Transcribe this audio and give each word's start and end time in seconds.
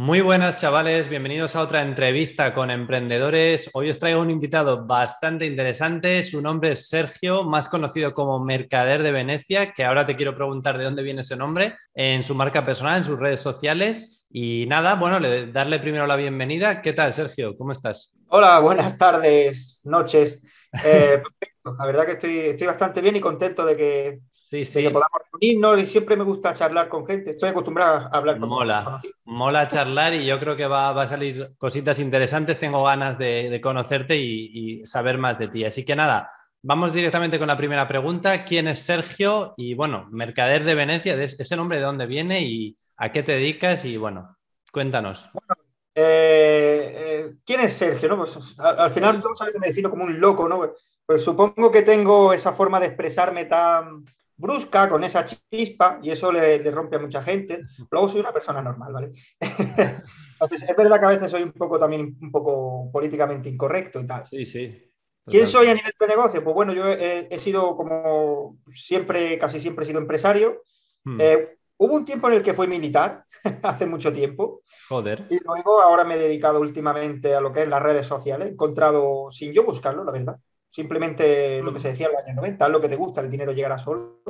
Muy 0.00 0.20
buenas 0.20 0.56
chavales, 0.56 1.08
bienvenidos 1.08 1.56
a 1.56 1.60
otra 1.60 1.82
entrevista 1.82 2.54
con 2.54 2.70
emprendedores. 2.70 3.68
Hoy 3.72 3.90
os 3.90 3.98
traigo 3.98 4.22
un 4.22 4.30
invitado 4.30 4.86
bastante 4.86 5.44
interesante. 5.44 6.22
Su 6.22 6.40
nombre 6.40 6.70
es 6.70 6.88
Sergio, 6.88 7.42
más 7.42 7.68
conocido 7.68 8.14
como 8.14 8.38
Mercader 8.38 9.02
de 9.02 9.10
Venecia, 9.10 9.72
que 9.72 9.84
ahora 9.84 10.06
te 10.06 10.14
quiero 10.14 10.36
preguntar 10.36 10.78
de 10.78 10.84
dónde 10.84 11.02
viene 11.02 11.22
ese 11.22 11.34
nombre, 11.34 11.74
en 11.94 12.22
su 12.22 12.36
marca 12.36 12.64
personal, 12.64 12.98
en 12.98 13.04
sus 13.06 13.18
redes 13.18 13.40
sociales. 13.40 14.24
Y 14.30 14.66
nada, 14.68 14.94
bueno, 14.94 15.18
darle 15.52 15.80
primero 15.80 16.06
la 16.06 16.14
bienvenida. 16.14 16.80
¿Qué 16.80 16.92
tal, 16.92 17.12
Sergio? 17.12 17.56
¿Cómo 17.58 17.72
estás? 17.72 18.12
Hola, 18.28 18.60
buenas 18.60 18.96
tardes, 18.96 19.80
noches. 19.82 20.40
Eh, 20.84 21.20
perfecto. 21.40 21.74
La 21.76 21.86
verdad 21.86 22.06
que 22.06 22.12
estoy, 22.12 22.38
estoy 22.38 22.68
bastante 22.68 23.00
bien 23.00 23.16
y 23.16 23.20
contento 23.20 23.66
de 23.66 23.76
que, 23.76 24.20
Sí, 24.50 24.64
sí. 24.64 24.82
que 24.82 24.90
podamos 24.90 25.20
reunirnos 25.30 25.78
y 25.78 25.86
siempre 25.86 26.16
me 26.16 26.24
gusta 26.24 26.54
charlar 26.54 26.88
con 26.88 27.06
gente. 27.06 27.30
Estoy 27.30 27.50
acostumbrado 27.50 28.08
a 28.10 28.16
hablar 28.16 28.40
con 28.40 28.48
Mola, 28.48 28.98
mola 29.24 29.68
charlar 29.68 30.14
y 30.14 30.24
yo 30.24 30.40
creo 30.40 30.56
que 30.56 30.66
va, 30.66 30.90
a 30.98 31.06
salir 31.06 31.52
cositas 31.58 31.98
interesantes. 31.98 32.58
Tengo 32.58 32.82
ganas 32.82 33.18
de, 33.18 33.60
conocerte 33.62 34.16
y, 34.16 34.86
saber 34.86 35.18
más 35.18 35.38
de 35.38 35.48
ti. 35.48 35.66
Así 35.66 35.84
que 35.84 35.94
nada, 35.94 36.32
vamos 36.62 36.94
directamente 36.94 37.38
con 37.38 37.48
la 37.48 37.58
primera 37.58 37.86
pregunta. 37.86 38.42
¿Quién 38.44 38.68
es 38.68 38.78
Sergio? 38.78 39.52
Y 39.58 39.74
bueno, 39.74 40.08
Mercader 40.10 40.64
de 40.64 40.74
Venecia, 40.74 41.22
¿ese 41.22 41.56
nombre 41.56 41.76
de 41.76 41.84
dónde 41.84 42.06
viene 42.06 42.40
y 42.40 42.78
a 42.96 43.12
qué 43.12 43.22
te 43.22 43.32
dedicas? 43.32 43.84
Y 43.84 43.98
bueno, 43.98 44.38
cuéntanos. 44.72 45.28
Eh, 45.94 46.94
eh, 46.96 47.34
¿Quién 47.44 47.60
es 47.60 47.74
Sergio? 47.74 48.16
Pues, 48.16 48.58
al, 48.58 48.90
final 48.92 49.20
todos 49.20 49.42
a 49.42 49.46
me 49.60 49.66
defino 49.66 49.90
como 49.90 50.04
un 50.04 50.18
loco, 50.18 50.48
¿no? 50.48 50.72
Pues 51.04 51.22
supongo 51.22 51.70
que 51.70 51.82
tengo 51.82 52.32
esa 52.32 52.54
forma 52.54 52.80
de 52.80 52.86
expresarme 52.86 53.44
tan 53.44 54.04
brusca, 54.38 54.88
con 54.88 55.04
esa 55.04 55.24
chispa, 55.24 55.98
y 56.02 56.10
eso 56.10 56.32
le, 56.32 56.58
rompe 56.70 56.96
a 56.96 57.00
mucha 57.00 57.22
gente. 57.22 57.62
Luego 57.90 58.08
soy 58.08 58.20
una 58.20 58.32
persona 58.32 58.62
normal, 58.62 58.92
¿vale? 58.92 59.12
Entonces, 60.40 60.68
es 60.68 60.76
verdad 60.76 60.98
que 60.98 61.04
a 61.04 61.08
veces 61.08 61.30
soy 61.30 61.42
un 61.42 61.52
poco 61.52 61.78
también 61.78 62.16
un 62.22 62.30
poco 62.30 62.90
políticamente 62.92 63.48
incorrecto 63.48 64.00
y 64.00 64.06
tal. 64.06 64.24
Sí, 64.24 64.46
sí. 64.46 64.84
¿Quién 65.26 65.46
soy 65.46 65.66
a 65.66 65.74
nivel 65.74 65.92
de 65.98 66.06
negocio? 66.06 66.42
Pues 66.42 66.54
bueno, 66.54 66.72
yo 66.72 66.86
he, 66.88 67.38
sido 67.38 67.76
como 67.76 68.58
siempre, 68.70 69.38
casi 69.38 69.60
siempre 69.60 69.82
he 69.82 69.86
sido 69.86 70.00
empresario. 70.00 70.62
Hmm. 71.04 71.20
Eh, 71.20 71.58
hubo 71.76 71.94
un 71.94 72.04
tiempo 72.04 72.28
en 72.28 72.34
el 72.34 72.42
que 72.42 72.54
fui 72.54 72.66
militar, 72.66 73.24
hace 73.62 73.84
mucho 73.84 74.10
tiempo. 74.12 74.62
Joder. 74.88 75.26
Y 75.28 75.38
luego 75.44 75.82
ahora 75.82 76.04
me 76.04 76.14
he 76.14 76.18
dedicado 76.18 76.60
últimamente 76.60 77.34
a 77.34 77.40
lo 77.40 77.52
que 77.52 77.62
es 77.62 77.68
las 77.68 77.82
redes 77.82 78.06
sociales. 78.06 78.48
He 78.48 78.52
encontrado, 78.52 79.30
sin 79.30 79.52
yo 79.52 79.64
buscarlo, 79.64 80.04
la 80.04 80.12
verdad, 80.12 80.38
Simplemente 80.70 81.62
lo 81.62 81.72
que 81.72 81.78
mm. 81.78 81.82
se 81.82 81.88
decía 81.90 82.06
en 82.06 82.12
los 82.12 82.22
años 82.22 82.36
90, 82.36 82.68
lo 82.68 82.80
que 82.80 82.88
te 82.88 82.96
gusta, 82.96 83.20
el 83.20 83.30
dinero 83.30 83.52
llegará 83.52 83.78
solo. 83.78 84.22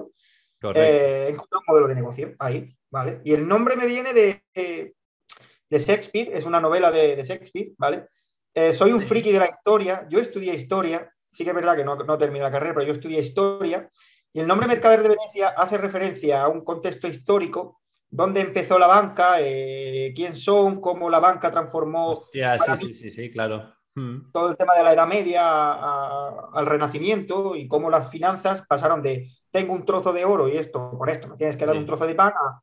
Eh, 0.75 1.29
encontré 1.31 1.59
un 1.59 1.65
modelo 1.69 1.89
de 1.89 1.95
negocio 1.95 2.35
ahí, 2.39 2.77
¿vale? 2.91 3.21
Y 3.25 3.33
el 3.33 3.47
nombre 3.47 3.77
me 3.77 3.87
viene 3.87 4.13
de, 4.13 4.43
de 4.55 5.79
Shakespeare, 5.79 6.31
es 6.33 6.47
una 6.47 6.61
novela 6.61 6.91
de, 6.91 7.23
Shakespeare, 7.23 7.73
¿vale? 7.79 8.09
Eh, 8.55 8.73
soy 8.73 8.93
un 8.93 9.01
friki 9.01 9.31
de 9.31 9.39
la 9.39 9.49
historia, 9.49 10.07
yo 10.11 10.19
estudié 10.19 10.55
historia, 10.55 11.13
sí 11.31 11.45
que 11.45 11.51
es 11.51 11.57
verdad 11.57 11.77
que 11.77 11.85
no, 11.85 11.97
no 11.97 12.19
terminé 12.19 12.43
la 12.43 12.51
carrera, 12.51 12.75
pero 12.75 12.87
yo 12.87 12.93
estudié 12.93 13.21
historia, 13.21 13.89
y 14.33 14.41
el 14.41 14.47
nombre 14.47 14.67
Mercader 14.67 15.03
de 15.03 15.11
Venecia 15.11 15.49
hace 15.51 15.79
referencia 15.79 16.43
a 16.43 16.49
un 16.49 16.65
contexto 16.65 17.09
histórico 17.09 17.81
donde 18.11 18.41
empezó 18.41 18.79
la 18.79 18.87
banca, 18.87 19.37
eh, 19.41 20.13
quién 20.15 20.35
son, 20.35 20.81
cómo 20.81 21.11
la 21.11 21.21
banca 21.21 21.51
transformó. 21.51 22.11
Hostia, 22.11 22.59
sí, 22.59 22.73
sí, 22.77 22.95
sí, 22.95 23.11
sí, 23.11 23.31
claro. 23.31 23.75
Mm. 23.99 24.31
todo 24.33 24.51
el 24.51 24.57
tema 24.57 24.75
de 24.75 24.85
la 24.85 24.93
Edad 24.93 25.09
Media 25.09 25.73
al 26.53 26.67
Renacimiento 26.67 27.57
y 27.57 27.67
cómo 27.67 27.91
las 27.91 28.09
finanzas 28.09 28.63
pasaron 28.69 29.03
de 29.03 29.29
tengo 29.51 29.73
un 29.73 29.85
trozo 29.85 30.13
de 30.13 30.25
oro 30.25 30.49
y 30.49 30.57
esto, 30.57 30.93
por 30.97 31.11
esto, 31.11 31.29
me 31.29 31.37
tienes 31.37 31.57
que 31.57 31.67
dar 31.67 31.77
un 31.77 31.87
trozo 31.87 32.07
de 32.07 32.15
pan 32.15 32.33
a 32.33 32.63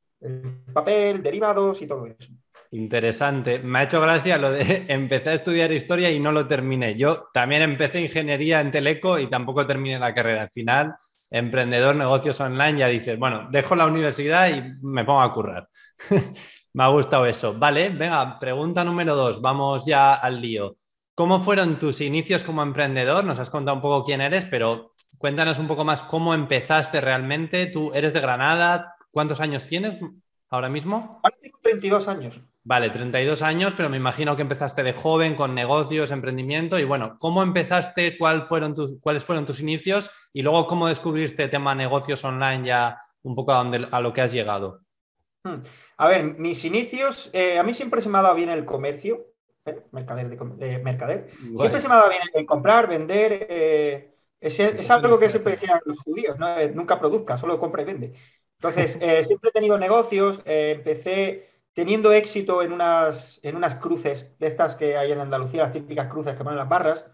papel, 0.74 1.22
derivados 1.22 1.82
y 1.82 1.88
todo 1.88 2.06
eso. 2.08 2.32
Interesante. 2.72 3.60
Me 3.60 3.80
ha 3.80 3.84
hecho 3.84 4.02
gracia 4.02 4.38
lo 4.38 4.52
de 4.52 4.86
empecé 4.88 5.30
a 5.30 5.34
estudiar 5.34 5.72
historia 5.72 6.10
y 6.10 6.20
no 6.20 6.32
lo 6.32 6.48
terminé. 6.48 6.96
Yo 6.96 7.28
también 7.34 7.62
empecé 7.62 8.02
ingeniería 8.02 8.62
en 8.62 8.72
Teleco 8.72 9.20
y 9.20 9.28
tampoco 9.28 9.68
terminé 9.68 10.00
la 10.00 10.14
carrera. 10.14 10.44
Al 10.44 10.50
final, 10.50 10.96
emprendedor, 11.30 11.96
negocios 11.96 12.40
online, 12.40 12.80
ya 12.80 12.88
dices, 12.88 13.20
bueno, 13.20 13.48
dejo 13.52 13.76
la 13.76 13.88
universidad 13.88 14.50
y 14.50 14.64
me 14.82 15.04
pongo 15.04 15.22
a 15.22 15.34
currar. 15.34 15.68
me 16.74 16.84
ha 16.84 16.88
gustado 16.88 17.26
eso. 17.26 17.54
Vale, 17.58 17.90
venga, 17.90 18.40
pregunta 18.40 18.84
número 18.84 19.16
dos. 19.16 19.42
Vamos 19.42 19.86
ya 19.86 20.16
al 20.16 20.42
lío. 20.42 20.78
¿Cómo 21.16 21.40
fueron 21.40 21.80
tus 21.80 22.02
inicios 22.02 22.44
como 22.44 22.62
emprendedor? 22.62 23.24
Nos 23.24 23.40
has 23.40 23.50
contado 23.50 23.78
un 23.78 23.82
poco 23.82 24.04
quién 24.04 24.20
eres, 24.20 24.44
pero 24.44 24.92
cuéntanos 25.18 25.60
un 25.60 25.68
poco 25.68 25.86
más 25.86 26.02
cómo 26.02 26.34
empezaste 26.34 27.00
realmente. 27.00 27.68
Tú 27.68 27.94
eres 27.94 28.12
de 28.14 28.20
Granada, 28.20 28.98
¿cuántos 29.12 29.40
años 29.40 29.66
tienes 29.66 29.96
ahora 30.50 30.68
mismo? 30.68 31.22
Ahora 31.24 31.38
tengo 31.42 31.58
32 31.62 32.10
años. 32.10 32.42
Vale, 32.66 32.90
32 32.90 33.44
años, 33.44 33.74
pero 33.78 33.88
me 33.88 33.96
imagino 33.96 34.36
que 34.36 34.42
empezaste 34.42 34.84
de 34.84 34.92
joven 34.92 35.36
con 35.36 35.56
negocios, 35.56 36.12
emprendimiento 36.12 36.78
y 36.80 36.84
bueno, 36.84 37.16
¿cómo 37.18 37.44
empezaste? 37.44 38.18
fueron 38.50 38.76
tus, 38.76 39.00
¿Cuáles 39.00 39.24
fueron 39.24 39.46
tus 39.46 39.62
inicios? 39.62 40.12
Y 40.34 40.42
luego, 40.42 40.68
¿cómo 40.68 40.90
descubriste 40.90 41.44
el 41.44 41.50
tema 41.50 41.76
negocios 41.76 42.26
online 42.26 42.66
ya 42.66 43.02
un 43.24 43.36
poco 43.36 43.54
a, 43.54 43.58
donde, 43.60 43.88
a 43.90 44.02
lo 44.02 44.12
que 44.12 44.20
has 44.20 44.34
llegado? 44.34 44.82
Hmm. 45.46 45.62
A 45.96 46.10
ver, 46.10 46.38
mis 46.38 46.66
inicios, 46.66 47.30
eh, 47.32 47.58
a 47.58 47.64
mí 47.64 47.74
siempre 47.74 48.02
se 48.02 48.10
me 48.10 48.18
ha 48.18 48.22
dado 48.22 48.36
bien 48.36 48.50
el 48.50 48.66
comercio, 48.66 49.28
mercader 49.92 50.30
de, 50.30 50.80
mercader. 50.80 51.30
Siempre 51.56 51.80
se 51.80 51.88
me 51.88 51.94
ha 51.94 51.98
dado 51.98 52.10
bien 52.10 52.22
el 52.34 52.46
comprar, 52.46 52.88
vender. 52.88 53.48
Eh, 53.50 54.12
es, 54.40 54.92
algo 54.92 55.18
que 55.18 55.30
siempre 55.30 55.54
decían 55.54 55.80
los 55.86 56.00
judíos, 56.00 56.38
¿no? 56.38 56.58
Eh, 56.58 56.72
nunca 56.74 57.00
produzca, 57.00 57.38
solo 57.38 57.60
compra 57.60 57.82
y 57.82 57.86
vende. 57.86 58.14
Entonces, 58.60 58.98
eh, 59.02 59.24
siempre 59.24 59.50
he 59.50 59.54
tenido 59.54 59.78
negocios, 59.78 60.42
empecé 60.46 61.50
teniendo 61.74 62.12
éxito 62.14 62.62
en 62.62 62.72
unas, 62.72 63.40
en 63.44 63.56
unas 63.56 63.76
cruces 63.76 64.38
de 64.40 64.48
estas 64.48 64.76
que 64.76 64.98
hay 64.98 65.12
en 65.12 65.20
Andalucía, 65.20 65.64
las 65.64 65.72
típicas 65.72 66.08
cruces 66.08 66.36
que 66.36 66.44
ponen 66.44 66.60
las 66.60 66.70
barras. 66.70 67.06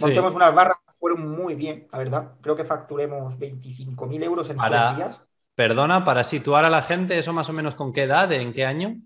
Montemos 0.00 0.34
unas 0.34 0.54
barras, 0.54 0.78
fueron 0.98 1.30
muy 1.30 1.54
bien, 1.54 1.86
la 1.92 1.98
verdad. 1.98 2.32
Creo 2.40 2.56
que 2.56 2.64
facturemos 2.64 3.38
25.000 3.38 4.24
euros 4.24 4.50
en 4.50 4.56
tres 4.56 4.96
días. 4.96 5.22
Perdona, 5.54 6.04
para 6.04 6.24
situar 6.24 6.64
a 6.64 6.70
la 6.70 6.82
gente, 6.82 7.16
¿eso 7.16 7.32
más 7.32 7.48
o 7.48 7.52
menos 7.52 7.76
con 7.76 7.92
qué 7.92 8.04
edad, 8.04 8.32
en 8.32 8.52
qué 8.52 8.64
año? 8.66 8.96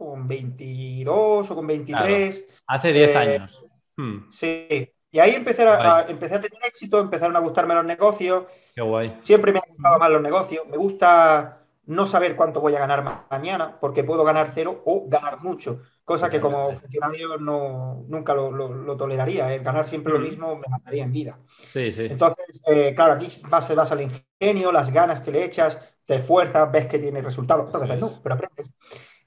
Con 0.00 0.26
22 0.26 1.50
o 1.50 1.54
con 1.54 1.66
23. 1.66 2.46
Hace 2.68 2.92
10 2.94 3.10
eh, 3.10 3.16
años. 3.18 3.62
Hmm. 3.98 4.30
Sí. 4.30 4.90
Y 5.12 5.18
ahí 5.18 5.34
empecé 5.34 5.62
a, 5.64 6.06
empecé 6.08 6.36
a 6.36 6.40
tener 6.40 6.58
éxito, 6.64 6.98
empezaron 7.00 7.36
a 7.36 7.40
gustarme 7.40 7.74
los 7.74 7.84
negocios. 7.84 8.44
Qué 8.74 8.80
guay. 8.80 9.14
Siempre 9.22 9.52
me 9.52 9.58
han 9.58 9.68
gustado 9.68 9.98
más 9.98 10.10
los 10.10 10.22
negocios. 10.22 10.66
Me 10.70 10.78
gusta 10.78 11.58
no 11.84 12.06
saber 12.06 12.34
cuánto 12.34 12.62
voy 12.62 12.74
a 12.76 12.78
ganar 12.78 13.26
mañana, 13.30 13.78
porque 13.78 14.02
puedo 14.02 14.24
ganar 14.24 14.52
cero 14.54 14.80
o 14.86 15.04
ganar 15.06 15.42
mucho, 15.42 15.82
cosa 16.02 16.30
que 16.30 16.40
como 16.40 16.72
funcionario 16.72 17.36
no, 17.36 18.06
nunca 18.08 18.32
lo, 18.32 18.96
toleraría. 18.96 19.54
¿eh? 19.54 19.58
Ganar 19.58 19.86
siempre 19.86 20.14
lo 20.14 20.18
hmm. 20.18 20.22
mismo 20.22 20.56
me 20.56 20.68
mataría 20.70 21.04
en 21.04 21.12
vida. 21.12 21.38
Sí, 21.58 21.92
sí. 21.92 22.06
Entonces, 22.08 22.62
eh, 22.68 22.94
claro, 22.96 23.12
aquí 23.14 23.28
se 23.28 23.74
basa 23.74 23.94
el 23.94 24.00
ingenio, 24.00 24.72
las 24.72 24.90
ganas 24.90 25.20
que 25.20 25.30
le 25.30 25.44
echas, 25.44 25.78
te 26.06 26.14
esfuerzas, 26.14 26.72
ves 26.72 26.86
que 26.86 26.98
tiene 26.98 27.20
resultados. 27.20 27.68
Otras 27.68 27.82
veces 27.82 28.00
no, 28.00 28.18
pero 28.22 28.36
aprendes. 28.36 28.70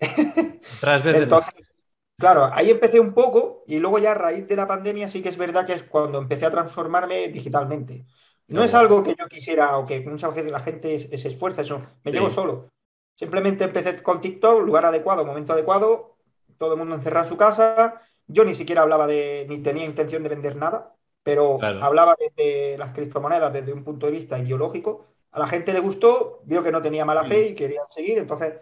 Entonces, 0.01 1.73
claro, 2.17 2.49
ahí 2.53 2.69
empecé 2.69 2.99
un 2.99 3.13
poco 3.13 3.63
y 3.67 3.79
luego 3.79 3.99
ya 3.99 4.11
a 4.11 4.15
raíz 4.15 4.47
de 4.47 4.55
la 4.55 4.67
pandemia 4.67 5.09
sí 5.09 5.21
que 5.21 5.29
es 5.29 5.37
verdad 5.37 5.65
que 5.65 5.73
es 5.73 5.83
cuando 5.83 6.17
empecé 6.17 6.45
a 6.45 6.51
transformarme 6.51 7.29
digitalmente. 7.29 8.05
No 8.47 8.63
es 8.63 8.73
algo 8.73 9.03
que 9.03 9.15
yo 9.17 9.27
quisiera 9.27 9.77
o 9.77 9.85
que 9.85 10.01
muchas 10.01 10.35
veces 10.35 10.51
la 10.51 10.59
gente 10.59 10.99
se, 10.99 11.27
esfuerza, 11.27 11.61
eso 11.61 11.81
me 12.03 12.11
llevo 12.11 12.29
solo. 12.29 12.69
Simplemente 13.15 13.63
empecé 13.63 14.01
con 14.01 14.21
TikTok, 14.21 14.65
lugar 14.65 14.85
adecuado, 14.85 15.25
momento 15.25 15.53
adecuado, 15.53 16.17
todo 16.57 16.73
el 16.73 16.79
mundo 16.79 16.95
encerrado 16.95 17.25
en 17.25 17.29
su 17.29 17.37
casa. 17.37 18.01
Yo 18.27 18.43
ni 18.43 18.55
siquiera 18.55 18.81
hablaba 18.81 19.07
de, 19.07 19.45
ni 19.49 19.59
tenía 19.59 19.85
intención 19.85 20.23
de 20.23 20.29
vender 20.29 20.55
nada, 20.55 20.95
pero 21.23 21.59
hablaba 21.81 22.15
de, 22.35 22.75
las 22.77 22.93
criptomonedas 22.93 23.53
desde 23.53 23.73
un 23.73 23.83
punto 23.83 24.07
de 24.07 24.11
vista 24.11 24.37
ideológico. 24.37 25.07
A 25.31 25.39
la 25.39 25.47
gente 25.47 25.73
le 25.73 25.79
gustó, 25.79 26.41
vio 26.43 26.63
que 26.63 26.71
no 26.71 26.81
tenía 26.81 27.05
mala 27.05 27.23
fe 27.23 27.47
y 27.47 27.55
querían 27.55 27.85
seguir, 27.89 28.17
entonces 28.19 28.53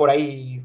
por 0.00 0.08
ahí 0.08 0.64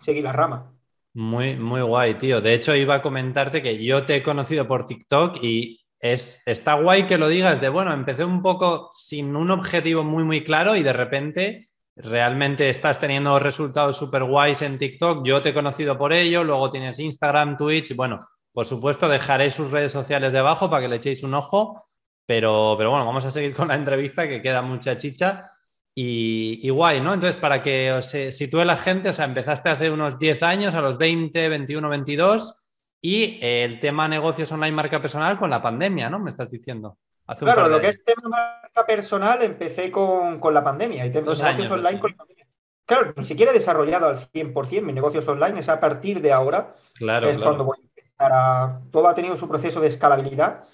seguir 0.00 0.22
la 0.22 0.32
rama. 0.32 0.70
Muy, 1.14 1.56
muy 1.56 1.80
guay, 1.80 2.18
tío. 2.18 2.42
De 2.42 2.52
hecho, 2.52 2.74
iba 2.74 2.96
a 2.96 3.00
comentarte 3.00 3.62
que 3.62 3.82
yo 3.82 4.04
te 4.04 4.16
he 4.16 4.22
conocido 4.22 4.68
por 4.68 4.86
TikTok 4.86 5.42
y 5.42 5.80
es, 5.98 6.42
está 6.44 6.74
guay 6.74 7.06
que 7.06 7.16
lo 7.16 7.28
digas 7.28 7.62
de, 7.62 7.70
bueno, 7.70 7.94
empecé 7.94 8.22
un 8.22 8.42
poco 8.42 8.90
sin 8.92 9.34
un 9.34 9.50
objetivo 9.50 10.04
muy, 10.04 10.24
muy 10.24 10.44
claro 10.44 10.76
y 10.76 10.82
de 10.82 10.92
repente 10.92 11.68
realmente 11.96 12.68
estás 12.68 13.00
teniendo 13.00 13.38
resultados 13.38 13.96
súper 13.96 14.24
guays 14.24 14.60
en 14.60 14.76
TikTok. 14.76 15.26
Yo 15.26 15.40
te 15.40 15.48
he 15.48 15.54
conocido 15.54 15.96
por 15.96 16.12
ello, 16.12 16.44
luego 16.44 16.68
tienes 16.68 16.98
Instagram, 16.98 17.56
Twitch 17.56 17.96
bueno, 17.96 18.18
por 18.52 18.66
supuesto 18.66 19.08
dejaré 19.08 19.50
sus 19.52 19.70
redes 19.70 19.92
sociales 19.92 20.34
debajo 20.34 20.68
para 20.68 20.82
que 20.82 20.88
le 20.88 20.96
echéis 20.96 21.22
un 21.22 21.32
ojo, 21.32 21.88
pero, 22.26 22.74
pero 22.76 22.90
bueno, 22.90 23.06
vamos 23.06 23.24
a 23.24 23.30
seguir 23.30 23.54
con 23.54 23.68
la 23.68 23.74
entrevista 23.74 24.28
que 24.28 24.42
queda 24.42 24.60
mucha 24.60 24.98
chicha. 24.98 25.53
Y, 25.96 26.68
guay, 26.70 27.00
¿no? 27.00 27.14
Entonces, 27.14 27.36
para 27.36 27.62
que 27.62 27.92
os 27.92 28.06
sitúe 28.06 28.64
la 28.64 28.76
gente, 28.76 29.10
o 29.10 29.12
sea, 29.12 29.26
empezaste 29.26 29.68
hace 29.68 29.90
unos 29.90 30.18
10 30.18 30.42
años, 30.42 30.74
a 30.74 30.80
los 30.80 30.98
20, 30.98 31.48
21, 31.48 31.88
22, 31.88 32.72
y 33.00 33.38
el 33.40 33.78
tema 33.78 34.08
negocios 34.08 34.50
online, 34.50 34.72
marca 34.72 35.00
personal 35.00 35.38
con 35.38 35.50
la 35.50 35.62
pandemia, 35.62 36.10
¿no? 36.10 36.18
Me 36.18 36.30
estás 36.30 36.50
diciendo. 36.50 36.98
claro, 37.38 37.68
lo 37.68 37.80
que 37.80 37.88
es 37.88 38.04
tema 38.04 38.28
marca 38.28 38.86
personal 38.86 39.42
empecé 39.42 39.92
con, 39.92 40.40
la 40.52 40.64
pandemia, 40.64 41.06
y 41.06 41.10
negocios 41.10 41.70
online 41.70 42.00
con 42.00 42.10
la 42.10 42.16
pandemia. 42.16 42.46
claro, 42.84 43.12
ni 43.16 43.24
siquiera 43.24 43.52
he 43.52 43.54
desarrollado 43.54 44.08
al 44.08 44.16
100% 44.16 44.82
mis 44.82 44.94
negocios 44.94 45.28
online, 45.28 45.60
es 45.60 45.68
a 45.68 45.78
partir 45.78 46.20
de 46.20 46.32
ahora, 46.32 46.74
claro, 46.94 47.28
es 47.28 47.38
cuando 47.38 47.64
voy 47.64 47.76
a 47.78 47.82
empezar 47.82 48.32
a... 48.32 48.80
Todo 48.90 49.06
ha 49.06 49.14
tenido 49.14 49.36
su 49.36 49.48
proceso 49.48 49.80
de 49.80 49.88
escalabilidad. 49.88 50.64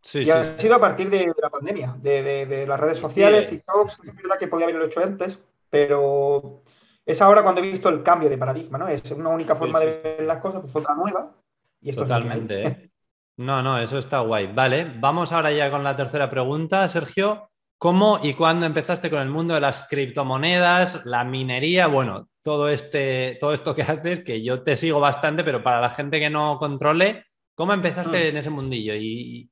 Sí, 0.00 0.20
y 0.20 0.24
sí. 0.24 0.30
ha 0.30 0.44
sido 0.44 0.76
a 0.76 0.80
partir 0.80 1.10
de, 1.10 1.32
la 1.40 1.50
pandemia, 1.50 1.96
de, 2.00 2.64
las 2.66 2.80
redes 2.80 2.98
sociales, 2.98 3.48
TikTok, 3.48 3.88
es 3.88 4.16
verdad 4.16 4.38
que 4.38 4.48
podía 4.48 4.66
haberlo 4.66 4.84
hecho 4.84 5.02
antes, 5.02 5.38
pero 5.68 6.62
es 7.04 7.20
ahora 7.20 7.42
cuando 7.42 7.60
he 7.60 7.70
visto 7.70 7.88
el 7.88 8.02
cambio 8.02 8.28
de 8.28 8.38
paradigma, 8.38 8.78
¿no? 8.78 8.88
Es 8.88 9.10
una 9.10 9.30
única 9.30 9.54
forma 9.54 9.80
de 9.80 10.00
ver 10.02 10.26
las 10.26 10.38
cosas, 10.38 10.60
pues 10.62 10.74
otra 10.76 10.94
nueva. 10.94 11.32
Y 11.80 11.90
esto 11.90 12.02
Totalmente, 12.02 12.62
¿eh? 12.62 12.90
No, 13.38 13.62
no, 13.62 13.78
eso 13.78 13.98
está 13.98 14.20
guay. 14.20 14.48
Vale, 14.52 14.92
vamos 14.98 15.32
ahora 15.32 15.52
ya 15.52 15.70
con 15.70 15.84
la 15.84 15.96
tercera 15.96 16.28
pregunta, 16.28 16.86
Sergio. 16.88 17.50
¿Cómo 17.78 18.18
y 18.20 18.34
cuándo 18.34 18.66
empezaste 18.66 19.08
con 19.08 19.22
el 19.22 19.28
mundo 19.28 19.54
de 19.54 19.60
las 19.60 19.86
criptomonedas, 19.88 21.06
la 21.06 21.24
minería? 21.24 21.86
Bueno, 21.86 22.28
todo, 22.42 22.68
este, 22.68 23.36
todo 23.40 23.54
esto 23.54 23.76
que 23.76 23.82
haces, 23.82 24.24
que 24.24 24.42
yo 24.42 24.62
te 24.62 24.76
sigo 24.76 24.98
bastante, 24.98 25.44
pero 25.44 25.62
para 25.62 25.80
la 25.80 25.90
gente 25.90 26.18
que 26.18 26.28
no 26.28 26.58
controle, 26.58 27.26
¿cómo 27.54 27.72
empezaste 27.72 28.24
mm. 28.24 28.26
en 28.26 28.36
ese 28.36 28.50
mundillo 28.50 28.94
y, 28.96 29.48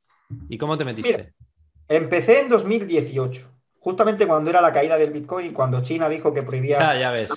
y 0.49 0.59
cómo 0.59 0.77
te 0.77 0.85
metiste? 0.85 1.11
Mira, 1.11 1.33
empecé 1.89 2.41
en 2.41 2.49
2018, 2.49 3.51
justamente 3.79 4.27
cuando 4.27 4.51
era 4.51 4.61
la 4.61 4.73
caída 4.73 4.97
del 4.99 5.13
Bitcoin, 5.13 5.53
cuando 5.53 5.83
China 5.83 6.09
dijo 6.09 6.33
que 6.33 6.43
prohibía 6.43 6.79
ah, 6.91 6.99
ya 6.99 7.11
ves. 7.11 7.31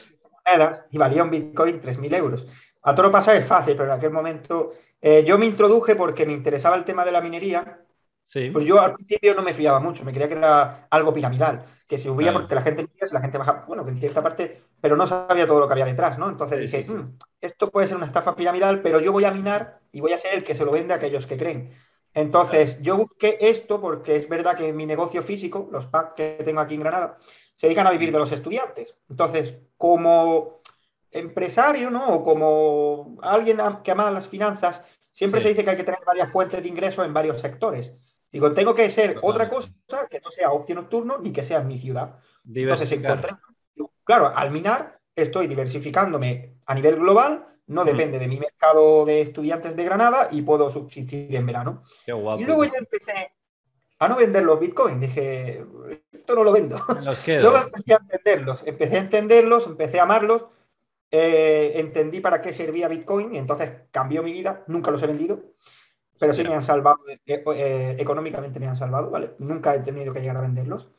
monedas 0.45 0.81
y 0.91 0.97
valía 0.97 1.23
un 1.23 1.31
Bitcoin 1.31 1.81
3.000 1.81 2.15
euros. 2.15 2.47
A 2.81 2.95
todo 2.95 3.11
pasar 3.11 3.35
es 3.35 3.45
fácil, 3.45 3.75
pero 3.75 3.91
en 3.91 3.97
aquel 3.97 4.11
momento 4.11 4.71
eh, 5.01 5.23
yo 5.25 5.37
me 5.37 5.45
introduje 5.45 5.95
porque 5.95 6.25
me 6.25 6.33
interesaba 6.33 6.75
el 6.75 6.85
tema 6.85 7.05
de 7.05 7.11
la 7.11 7.21
minería. 7.21 7.81
Sí. 8.25 8.51
Pues 8.51 8.65
yo 8.65 8.79
al 8.79 8.93
principio 8.93 9.33
no 9.33 9.41
me 9.41 9.53
fiaba 9.53 9.79
mucho, 9.79 10.03
me 10.03 10.11
creía 10.11 10.27
que 10.27 10.35
era 10.35 10.87
algo 10.91 11.13
piramidal, 11.13 11.65
que 11.87 11.97
se 11.97 12.03
subía 12.03 12.31
porque 12.31 12.53
la 12.53 12.61
gente 12.61 12.83
minera, 12.83 13.07
la 13.11 13.21
gente 13.21 13.39
bajaba, 13.39 13.65
bueno, 13.65 13.83
que 13.83 13.89
en 13.89 13.97
cierta 13.97 14.21
parte, 14.21 14.61
pero 14.79 14.95
no 14.95 15.07
sabía 15.07 15.47
todo 15.47 15.59
lo 15.59 15.67
que 15.67 15.73
había 15.73 15.85
detrás, 15.85 16.19
¿no? 16.19 16.29
Entonces 16.29 16.59
dije, 16.59 16.85
mm, 16.87 17.17
esto 17.41 17.71
puede 17.71 17.87
ser 17.87 17.97
una 17.97 18.05
estafa 18.05 18.35
piramidal, 18.35 18.83
pero 18.83 18.99
yo 18.99 19.11
voy 19.11 19.25
a 19.25 19.31
minar 19.31 19.79
y 19.91 20.01
voy 20.01 20.13
a 20.13 20.19
ser 20.19 20.35
el 20.35 20.43
que 20.43 20.53
se 20.53 20.63
lo 20.63 20.71
vende 20.71 20.93
a 20.93 20.97
aquellos 20.97 21.25
que 21.25 21.37
creen. 21.37 21.71
Entonces, 22.13 22.81
yo 22.81 22.97
busqué 22.97 23.37
esto 23.39 23.79
porque 23.79 24.15
es 24.15 24.27
verdad 24.27 24.57
que 24.57 24.73
mi 24.73 24.85
negocio 24.85 25.21
físico, 25.21 25.69
los 25.71 25.87
packs 25.87 26.13
que 26.15 26.41
tengo 26.43 26.59
aquí 26.59 26.75
en 26.75 26.81
Granada, 26.81 27.17
se 27.55 27.67
dedican 27.67 27.87
a 27.87 27.91
vivir 27.91 28.11
de 28.11 28.19
los 28.19 28.31
estudiantes. 28.31 28.95
Entonces, 29.09 29.55
como 29.77 30.61
empresario, 31.11 31.89
¿no? 31.89 32.07
O 32.07 32.23
como 32.23 33.17
alguien 33.21 33.59
que 33.83 33.91
ama 33.91 34.11
las 34.11 34.27
finanzas, 34.27 34.83
siempre 35.13 35.41
se 35.41 35.49
dice 35.49 35.63
que 35.63 35.71
hay 35.71 35.77
que 35.77 35.83
tener 35.83 35.99
varias 36.05 36.31
fuentes 36.31 36.61
de 36.61 36.69
ingresos 36.69 37.05
en 37.05 37.13
varios 37.13 37.39
sectores. 37.41 37.93
Digo, 38.31 38.53
tengo 38.53 38.75
que 38.75 38.89
ser 38.89 39.17
otra 39.21 39.49
cosa 39.49 39.71
que 40.09 40.19
no 40.19 40.29
sea 40.29 40.51
opción 40.51 40.77
nocturno 40.77 41.17
ni 41.17 41.31
que 41.31 41.43
sea 41.43 41.59
en 41.59 41.67
mi 41.67 41.79
ciudad. 41.79 42.15
Entonces 42.45 42.91
encontré, 42.91 43.31
claro, 44.03 44.31
al 44.35 44.51
minar 44.51 44.99
estoy 45.15 45.47
diversificándome 45.47 46.55
a 46.65 46.75
nivel 46.75 46.97
global, 46.97 47.47
no 47.69 47.85
depende 47.85 48.19
de 48.19 48.27
mi 48.27 48.39
mercado 48.39 49.05
de 49.05 49.21
estudiantes 49.21 49.75
de 49.75 49.85
Granada 49.85 50.27
y 50.31 50.41
puedo 50.41 50.69
subsistir 50.69 51.33
en 51.35 51.45
verano. 51.45 51.83
Qué 52.05 52.11
guapo. 52.11 52.41
Y 52.41 52.45
luego 52.45 52.65
ya 52.65 52.77
empecé 52.77 53.31
a 53.97 54.07
no 54.07 54.17
vender 54.17 54.43
los 54.43 54.59
bitcoins. 54.59 54.99
Dije, 54.99 55.65
esto 56.11 56.35
no 56.35 56.43
lo 56.43 56.51
vendo. 56.51 56.77
Luego 57.27 57.57
empecé 57.57 57.93
a 57.93 57.97
entenderlos, 57.97 58.63
empecé 58.65 58.95
a 58.97 58.99
entenderlos, 58.99 59.67
empecé 59.67 59.99
a 59.99 60.03
amarlos 60.03 60.45
eh, 61.11 61.73
entendí 61.75 62.19
para 62.19 62.41
qué 62.41 62.53
servía 62.53 62.87
Bitcoin 62.87 63.33
y 63.33 63.37
entonces 63.37 63.71
cambió 63.91 64.21
mi 64.21 64.31
vida. 64.31 64.63
Nunca 64.67 64.91
los 64.91 65.01
he 65.01 65.07
vendido, 65.07 65.41
pero 66.19 66.33
sí, 66.33 66.43
me 66.43 66.53
han 66.53 66.63
salvado, 66.63 66.99
eh, 67.07 67.19
eh, 67.25 67.95
económicamente 67.97 68.59
me 68.59 68.67
han 68.67 68.77
salvado, 68.77 69.09
¿vale? 69.09 69.31
Nunca 69.39 69.73
he 69.73 69.79
tenido 69.79 70.13
que 70.13 70.21
llegar 70.21 70.37
a 70.37 70.41
venderlos. 70.41 70.89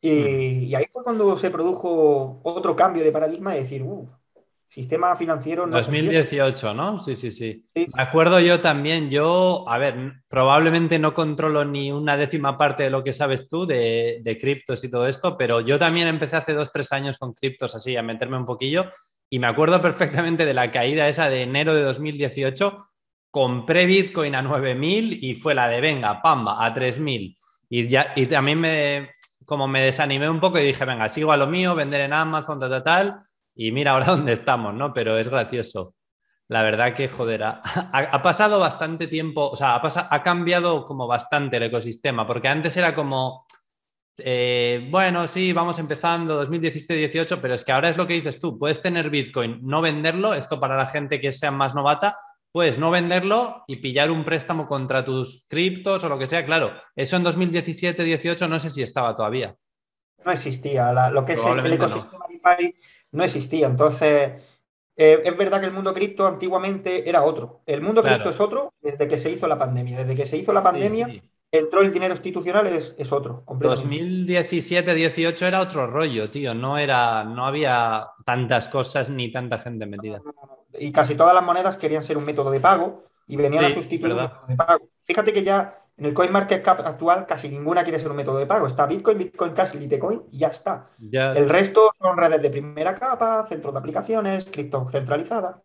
Y, 0.00 0.10
mm. 0.10 0.62
y 0.64 0.74
ahí 0.74 0.84
fue 0.90 1.02
cuando 1.02 1.36
se 1.36 1.50
produjo 1.50 2.40
otro 2.42 2.76
cambio 2.76 3.02
de 3.02 3.12
paradigma 3.12 3.56
y 3.56 3.60
decir, 3.60 3.82
uh, 3.82 4.06
sistema 4.74 5.14
financiero. 5.14 5.66
No 5.66 5.76
2018, 5.76 6.74
¿no? 6.74 6.98
Sí, 6.98 7.14
sí, 7.14 7.30
sí, 7.30 7.64
sí. 7.72 7.88
Me 7.94 8.02
acuerdo 8.02 8.40
yo 8.40 8.60
también, 8.60 9.08
yo, 9.08 9.64
a 9.68 9.78
ver, 9.78 10.14
probablemente 10.26 10.98
no 10.98 11.14
controlo 11.14 11.64
ni 11.64 11.92
una 11.92 12.16
décima 12.16 12.58
parte 12.58 12.82
de 12.82 12.90
lo 12.90 13.04
que 13.04 13.12
sabes 13.12 13.46
tú 13.48 13.66
de, 13.66 14.18
de 14.22 14.38
criptos 14.38 14.82
y 14.82 14.90
todo 14.90 15.06
esto, 15.06 15.38
pero 15.38 15.60
yo 15.60 15.78
también 15.78 16.08
empecé 16.08 16.36
hace 16.36 16.54
dos, 16.54 16.72
tres 16.72 16.90
años 16.90 17.18
con 17.18 17.34
criptos 17.34 17.76
así, 17.76 17.96
a 17.96 18.02
meterme 18.02 18.36
un 18.36 18.46
poquillo 18.46 18.86
y 19.30 19.38
me 19.38 19.46
acuerdo 19.46 19.80
perfectamente 19.80 20.44
de 20.44 20.54
la 20.54 20.72
caída 20.72 21.08
esa 21.08 21.28
de 21.28 21.42
enero 21.42 21.74
de 21.74 21.82
2018. 21.82 22.88
Compré 23.30 23.86
Bitcoin 23.86 24.34
a 24.34 24.42
9.000 24.42 25.18
y 25.20 25.34
fue 25.36 25.54
la 25.54 25.68
de 25.68 25.80
venga, 25.80 26.20
pamba, 26.20 26.64
a 26.64 26.74
3.000. 26.74 27.36
Y, 27.68 27.88
ya, 27.88 28.12
y 28.14 28.26
también 28.26 28.60
me, 28.60 29.10
como 29.44 29.66
me 29.66 29.82
desanimé 29.82 30.28
un 30.28 30.40
poco 30.40 30.58
y 30.58 30.64
dije, 30.64 30.84
venga, 30.84 31.08
sigo 31.08 31.32
a 31.32 31.36
lo 31.36 31.46
mío, 31.46 31.74
vender 31.74 32.02
en 32.02 32.12
Amazon, 32.12 32.60
tal, 32.60 32.70
tal, 32.70 32.84
tal. 32.84 33.20
Y 33.54 33.72
mira 33.72 33.92
ahora 33.92 34.06
dónde 34.16 34.32
estamos, 34.32 34.74
¿no? 34.74 34.92
Pero 34.92 35.18
es 35.18 35.28
gracioso. 35.28 35.94
La 36.48 36.62
verdad 36.62 36.94
que, 36.94 37.08
joder, 37.08 37.42
ha, 37.42 37.62
ha 37.62 38.22
pasado 38.22 38.60
bastante 38.60 39.06
tiempo, 39.06 39.48
o 39.48 39.56
sea, 39.56 39.74
ha, 39.76 39.82
pasado, 39.82 40.08
ha 40.10 40.22
cambiado 40.22 40.84
como 40.84 41.06
bastante 41.06 41.56
el 41.56 41.62
ecosistema, 41.64 42.26
porque 42.26 42.48
antes 42.48 42.76
era 42.76 42.94
como, 42.94 43.46
eh, 44.18 44.86
bueno, 44.90 45.26
sí, 45.26 45.52
vamos 45.52 45.78
empezando 45.78 46.44
2017-18, 46.46 47.38
pero 47.40 47.54
es 47.54 47.64
que 47.64 47.72
ahora 47.72 47.88
es 47.88 47.96
lo 47.96 48.06
que 48.06 48.14
dices 48.14 48.38
tú, 48.38 48.58
puedes 48.58 48.80
tener 48.80 49.10
Bitcoin, 49.10 49.60
no 49.62 49.80
venderlo, 49.80 50.34
esto 50.34 50.60
para 50.60 50.76
la 50.76 50.86
gente 50.86 51.20
que 51.20 51.32
sea 51.32 51.50
más 51.50 51.74
novata, 51.74 52.18
puedes 52.52 52.78
no 52.78 52.90
venderlo 52.90 53.64
y 53.66 53.76
pillar 53.76 54.10
un 54.12 54.24
préstamo 54.24 54.66
contra 54.66 55.04
tus 55.04 55.46
criptos 55.48 56.04
o 56.04 56.08
lo 56.08 56.18
que 56.18 56.28
sea, 56.28 56.46
claro, 56.46 56.72
eso 56.94 57.16
en 57.16 57.24
2017-18 57.24 58.48
no 58.48 58.60
sé 58.60 58.70
si 58.70 58.82
estaba 58.82 59.16
todavía. 59.16 59.56
No 60.24 60.30
existía, 60.30 61.10
lo 61.10 61.24
que 61.24 61.32
es 61.32 61.44
el, 61.44 61.72
ecosistema 61.72 62.24
no. 62.28 62.56
DeFi 62.56 62.76
no 63.14 63.24
existía, 63.24 63.66
entonces... 63.66 64.32
Eh, 64.96 65.22
es 65.24 65.36
verdad 65.36 65.58
que 65.58 65.66
el 65.66 65.72
mundo 65.72 65.92
cripto 65.92 66.24
antiguamente 66.24 67.08
era 67.08 67.24
otro. 67.24 67.62
El 67.66 67.80
mundo 67.80 68.00
cripto 68.00 68.30
es 68.30 68.38
otro 68.38 68.74
desde 68.80 69.08
que 69.08 69.18
se 69.18 69.28
hizo 69.28 69.48
la 69.48 69.58
pandemia. 69.58 69.98
Desde 69.98 70.14
que 70.14 70.24
se 70.24 70.36
hizo 70.36 70.52
la 70.52 70.62
pandemia, 70.62 71.06
sí, 71.06 71.12
sí 71.14 71.22
entró 71.58 71.82
el 71.82 71.92
dinero 71.92 72.12
institucional 72.14 72.66
es, 72.66 72.96
es 72.98 73.12
otro. 73.12 73.44
2017-18 73.46 75.42
era 75.46 75.60
otro 75.60 75.86
rollo, 75.86 76.28
tío. 76.30 76.52
No, 76.54 76.78
era, 76.78 77.22
no 77.24 77.46
había 77.46 78.08
tantas 78.24 78.68
cosas 78.68 79.08
ni 79.08 79.30
tanta 79.30 79.58
gente 79.58 79.86
metida. 79.86 80.20
Y 80.78 80.90
casi 80.90 81.14
todas 81.14 81.34
las 81.34 81.44
monedas 81.44 81.76
querían 81.76 82.02
ser 82.02 82.18
un 82.18 82.24
método 82.24 82.50
de 82.50 82.58
pago 82.58 83.04
y 83.28 83.36
venían 83.36 83.66
sí, 83.66 83.70
a 83.70 83.74
sustituir 83.74 84.12
un 84.12 84.22
método 84.22 84.46
de 84.48 84.56
pago. 84.56 84.88
Fíjate 85.04 85.32
que 85.32 85.44
ya 85.44 85.83
en 85.96 86.06
el 86.06 86.14
CoinMarketCap 86.14 86.80
actual 86.80 87.26
casi 87.26 87.48
ninguna 87.48 87.84
quiere 87.84 87.98
ser 87.98 88.10
un 88.10 88.16
método 88.16 88.38
de 88.38 88.46
pago. 88.46 88.66
Está 88.66 88.86
Bitcoin, 88.86 89.18
Bitcoin 89.18 89.52
Cash, 89.52 89.74
Litecoin 89.74 90.22
y 90.30 90.38
ya 90.38 90.48
está. 90.48 90.90
Ya. 90.98 91.32
El 91.32 91.48
resto 91.48 91.92
son 91.98 92.16
redes 92.16 92.42
de 92.42 92.50
primera 92.50 92.94
capa, 92.94 93.46
centros 93.46 93.72
de 93.72 93.78
aplicaciones, 93.78 94.44
cripto 94.46 94.88
centralizada. 94.90 95.62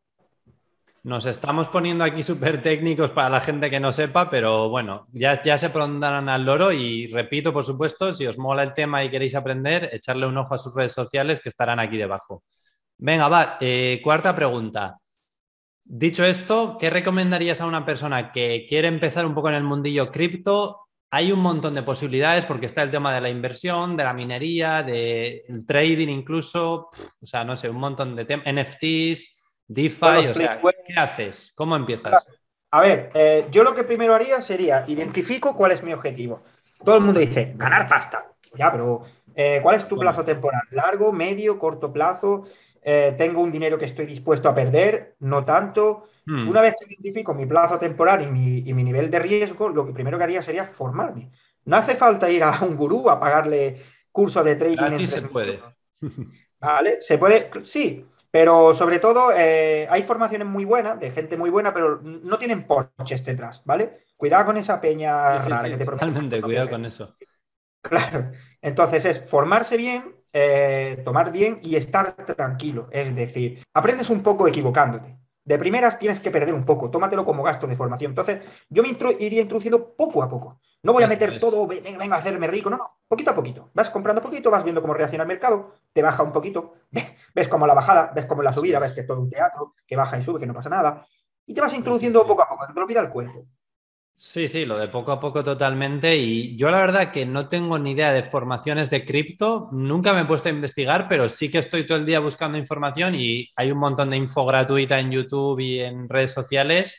Nos 1.01 1.25
estamos 1.25 1.69
poniendo 1.69 2.03
aquí 2.03 2.23
súper 2.23 2.61
técnicos 2.61 3.09
para 3.11 3.29
la 3.29 3.39
gente 3.39 3.69
que 3.69 3.79
no 3.79 3.91
sepa, 3.93 4.29
pero 4.29 4.69
bueno, 4.69 5.07
ya, 5.13 5.41
ya 5.41 5.57
se 5.57 5.69
pondrán 5.69 6.27
al 6.27 6.45
loro 6.45 6.73
y 6.73 7.07
repito, 7.07 7.53
por 7.53 7.63
supuesto, 7.63 8.11
si 8.11 8.27
os 8.27 8.37
mola 8.37 8.63
el 8.63 8.73
tema 8.73 9.03
y 9.03 9.09
queréis 9.09 9.33
aprender, 9.33 9.89
echarle 9.93 10.27
un 10.27 10.37
ojo 10.37 10.55
a 10.55 10.59
sus 10.59 10.75
redes 10.75 10.91
sociales 10.91 11.39
que 11.39 11.49
estarán 11.49 11.79
aquí 11.79 11.97
debajo. 11.97 12.43
Venga, 12.97 13.29
va, 13.29 13.57
eh, 13.61 14.01
cuarta 14.03 14.35
pregunta. 14.35 14.97
Dicho 15.91 16.23
esto, 16.23 16.77
¿qué 16.79 16.91
recomendarías 16.91 17.61
a 17.61 17.65
una 17.65 17.83
persona 17.83 18.31
que 18.31 18.67
quiere 18.69 18.87
empezar 18.87 19.25
un 19.25 19.33
poco 19.33 19.49
en 19.49 19.55
el 19.55 19.63
mundillo 19.63 20.11
cripto? 20.11 20.81
Hay 21.09 21.31
un 21.31 21.39
montón 21.39 21.73
de 21.73 21.81
posibilidades 21.81 22.45
porque 22.45 22.67
está 22.67 22.83
el 22.83 22.91
tema 22.91 23.11
de 23.11 23.21
la 23.21 23.29
inversión, 23.31 23.97
de 23.97 24.03
la 24.03 24.13
minería, 24.13 24.83
del 24.83 25.65
trading 25.65 26.09
incluso, 26.09 26.89
o 27.19 27.25
sea, 27.25 27.43
no 27.43 27.57
sé, 27.57 27.69
un 27.71 27.77
montón 27.77 28.15
de 28.15 28.25
temas, 28.25 28.45
NFTs, 28.45 29.51
DeFi, 29.67 30.27
o 30.29 30.33
sea, 30.35 30.61
¿qué 30.61 30.93
haces? 30.95 31.53
¿Cómo 31.55 31.75
empiezas? 31.75 32.23
A 32.69 32.81
ver, 32.81 33.09
eh, 33.15 33.47
yo 33.49 33.63
lo 33.63 33.73
que 33.73 33.83
primero 33.83 34.13
haría 34.13 34.43
sería 34.43 34.85
identifico 34.87 35.55
cuál 35.55 35.71
es 35.71 35.81
mi 35.81 35.91
objetivo. 35.91 36.43
Todo 36.85 36.97
el 36.97 37.01
mundo 37.01 37.19
dice, 37.19 37.53
ganar 37.55 37.87
pasta. 37.87 38.27
Ya, 38.53 38.71
pero 38.71 39.01
eh, 39.33 39.59
¿cuál 39.63 39.75
es 39.77 39.87
tu 39.87 39.97
plazo 39.97 40.23
temporal? 40.23 40.61
¿Largo, 40.69 41.11
medio, 41.11 41.57
corto 41.57 41.91
plazo? 41.91 42.45
Eh, 42.91 43.13
¿Tengo 43.15 43.41
un 43.41 43.51
dinero 43.51 43.77
que 43.77 43.85
estoy 43.85 44.07
dispuesto 44.07 44.49
a 44.49 44.55
perder? 44.55 45.15
¿No 45.19 45.45
tanto? 45.45 46.07
Hmm. 46.25 46.47
Una 46.49 46.59
vez 46.61 46.73
que 46.79 46.91
identifico 46.91 47.35
mi 47.35 47.45
plazo 47.45 47.77
temporal 47.77 48.23
y 48.23 48.31
mi, 48.31 48.57
y 48.67 48.73
mi, 48.73 48.83
nivel 48.83 49.11
de 49.11 49.19
riesgo, 49.19 49.69
lo 49.69 49.85
que 49.85 49.93
primero 49.93 50.17
que 50.17 50.23
haría 50.23 50.41
sería 50.41 50.65
formarme. 50.65 51.29
No 51.65 51.77
hace 51.77 51.93
falta 51.93 52.31
ir 52.31 52.41
a 52.43 52.61
un 52.61 52.75
gurú 52.75 53.07
a 53.07 53.19
pagarle 53.19 53.79
curso 54.11 54.43
de 54.43 54.55
trading. 54.55 54.95
Aquí 54.95 55.05
se 55.05 55.21
puede. 55.21 55.59
¿Vale? 56.59 56.97
Se 57.01 57.19
puede, 57.19 57.51
sí, 57.63 58.07
pero 58.31 58.73
sobre 58.73 58.97
todo, 58.97 59.31
eh, 59.37 59.85
hay 59.87 60.01
formaciones 60.01 60.47
muy 60.47 60.65
buenas, 60.65 60.99
de 60.99 61.11
gente 61.11 61.37
muy 61.37 61.51
buena, 61.51 61.71
pero 61.71 62.01
no 62.01 62.39
tienen 62.39 62.65
porches 62.65 63.23
detrás, 63.23 63.61
¿vale? 63.65 63.99
Cuidado 64.17 64.45
con 64.45 64.57
esa 64.57 64.81
peña 64.81 65.37
sí, 65.37 65.43
sí, 65.43 65.49
rara 65.51 65.65
sí, 65.65 65.71
que 65.71 65.77
te 65.77 65.85
Totalmente, 65.85 66.41
cuidado 66.41 66.69
con 66.71 66.85
eso. 66.85 67.15
Claro. 67.81 68.31
Entonces 68.61 69.05
es 69.05 69.29
formarse 69.29 69.77
bien, 69.77 70.15
eh, 70.33 71.01
tomar 71.05 71.31
bien 71.31 71.59
y 71.61 71.75
estar 71.75 72.15
tranquilo. 72.35 72.87
Es 72.91 73.15
decir, 73.15 73.63
aprendes 73.73 74.09
un 74.09 74.21
poco 74.23 74.47
equivocándote. 74.47 75.17
de 75.45 75.57
primeras 75.57 75.97
tienes 75.97 76.19
que 76.19 76.29
perder 76.29 76.53
un 76.53 76.63
poco, 76.63 76.91
tómatelo 76.91 77.25
como 77.25 77.41
gasto 77.41 77.65
de 77.65 77.75
formación. 77.75 78.11
Entonces, 78.11 78.43
yo 78.69 78.83
me 78.83 78.89
iría 79.19 79.41
introduciendo 79.41 79.95
poco 79.95 80.21
a 80.21 80.29
poco. 80.29 80.59
No 80.83 80.93
voy 80.93 81.01
a 81.03 81.07
meter 81.07 81.39
todo, 81.39 81.65
venga, 81.65 81.97
venga, 81.97 82.15
a 82.15 82.19
hacerme 82.19 82.45
rico, 82.47 82.69
no, 82.69 82.77
no, 82.77 82.99
poquito 83.07 83.31
a 83.31 83.33
poquito. 83.33 83.71
Vas 83.73 83.89
comprando 83.89 84.21
poquito, 84.21 84.51
vas 84.51 84.63
viendo 84.63 84.81
cómo 84.81 84.93
reacciona 84.93 85.23
el 85.23 85.27
mercado, 85.27 85.73
te 85.91 86.03
baja 86.03 86.21
un 86.23 86.31
poquito, 86.31 86.75
ves 87.35 87.47
cómo 87.47 87.65
la 87.65 87.73
bajada, 87.73 88.11
ves 88.13 88.25
cómo 88.27 88.43
la 88.43 88.53
subida, 88.53 88.77
ves 88.79 88.93
que 88.93 89.01
es 89.01 89.07
todo 89.07 89.19
un 89.21 89.29
teatro, 89.29 89.73
que 89.87 89.95
baja 89.95 90.17
y 90.19 90.21
sube, 90.21 90.39
que 90.39 90.45
no 90.45 90.53
pasa 90.53 90.69
nada, 90.69 91.05
y 91.47 91.53
te 91.55 91.61
vas 91.61 91.73
introduciendo 91.73 92.25
poco 92.27 92.43
a 92.43 92.49
poco, 92.49 92.67
te 92.71 92.79
olvida 92.79 93.01
el 93.01 93.09
cuerpo. 93.09 93.47
Sí, 94.21 94.49
sí, 94.49 94.65
lo 94.65 94.77
de 94.77 94.89
poco 94.89 95.13
a 95.13 95.19
poco 95.21 95.45
totalmente. 95.45 96.17
Y 96.17 96.57
yo 96.57 96.69
la 96.71 96.81
verdad 96.81 97.09
que 97.09 97.25
no 97.25 97.47
tengo 97.47 97.79
ni 97.79 97.91
idea 97.91 98.11
de 98.11 98.23
formaciones 98.23 98.89
de 98.89 99.05
cripto, 99.05 99.69
nunca 99.71 100.13
me 100.13 100.21
he 100.21 100.25
puesto 100.25 100.49
a 100.49 100.51
investigar, 100.51 101.07
pero 101.07 101.29
sí 101.29 101.49
que 101.49 101.59
estoy 101.59 101.85
todo 101.85 101.97
el 101.97 102.05
día 102.05 102.19
buscando 102.19 102.57
información 102.57 103.15
y 103.15 103.49
hay 103.55 103.71
un 103.71 103.77
montón 103.77 104.09
de 104.09 104.17
info 104.17 104.45
gratuita 104.45 104.99
en 104.99 105.11
YouTube 105.11 105.61
y 105.61 105.79
en 105.79 106.09
redes 106.09 106.31
sociales. 106.31 106.97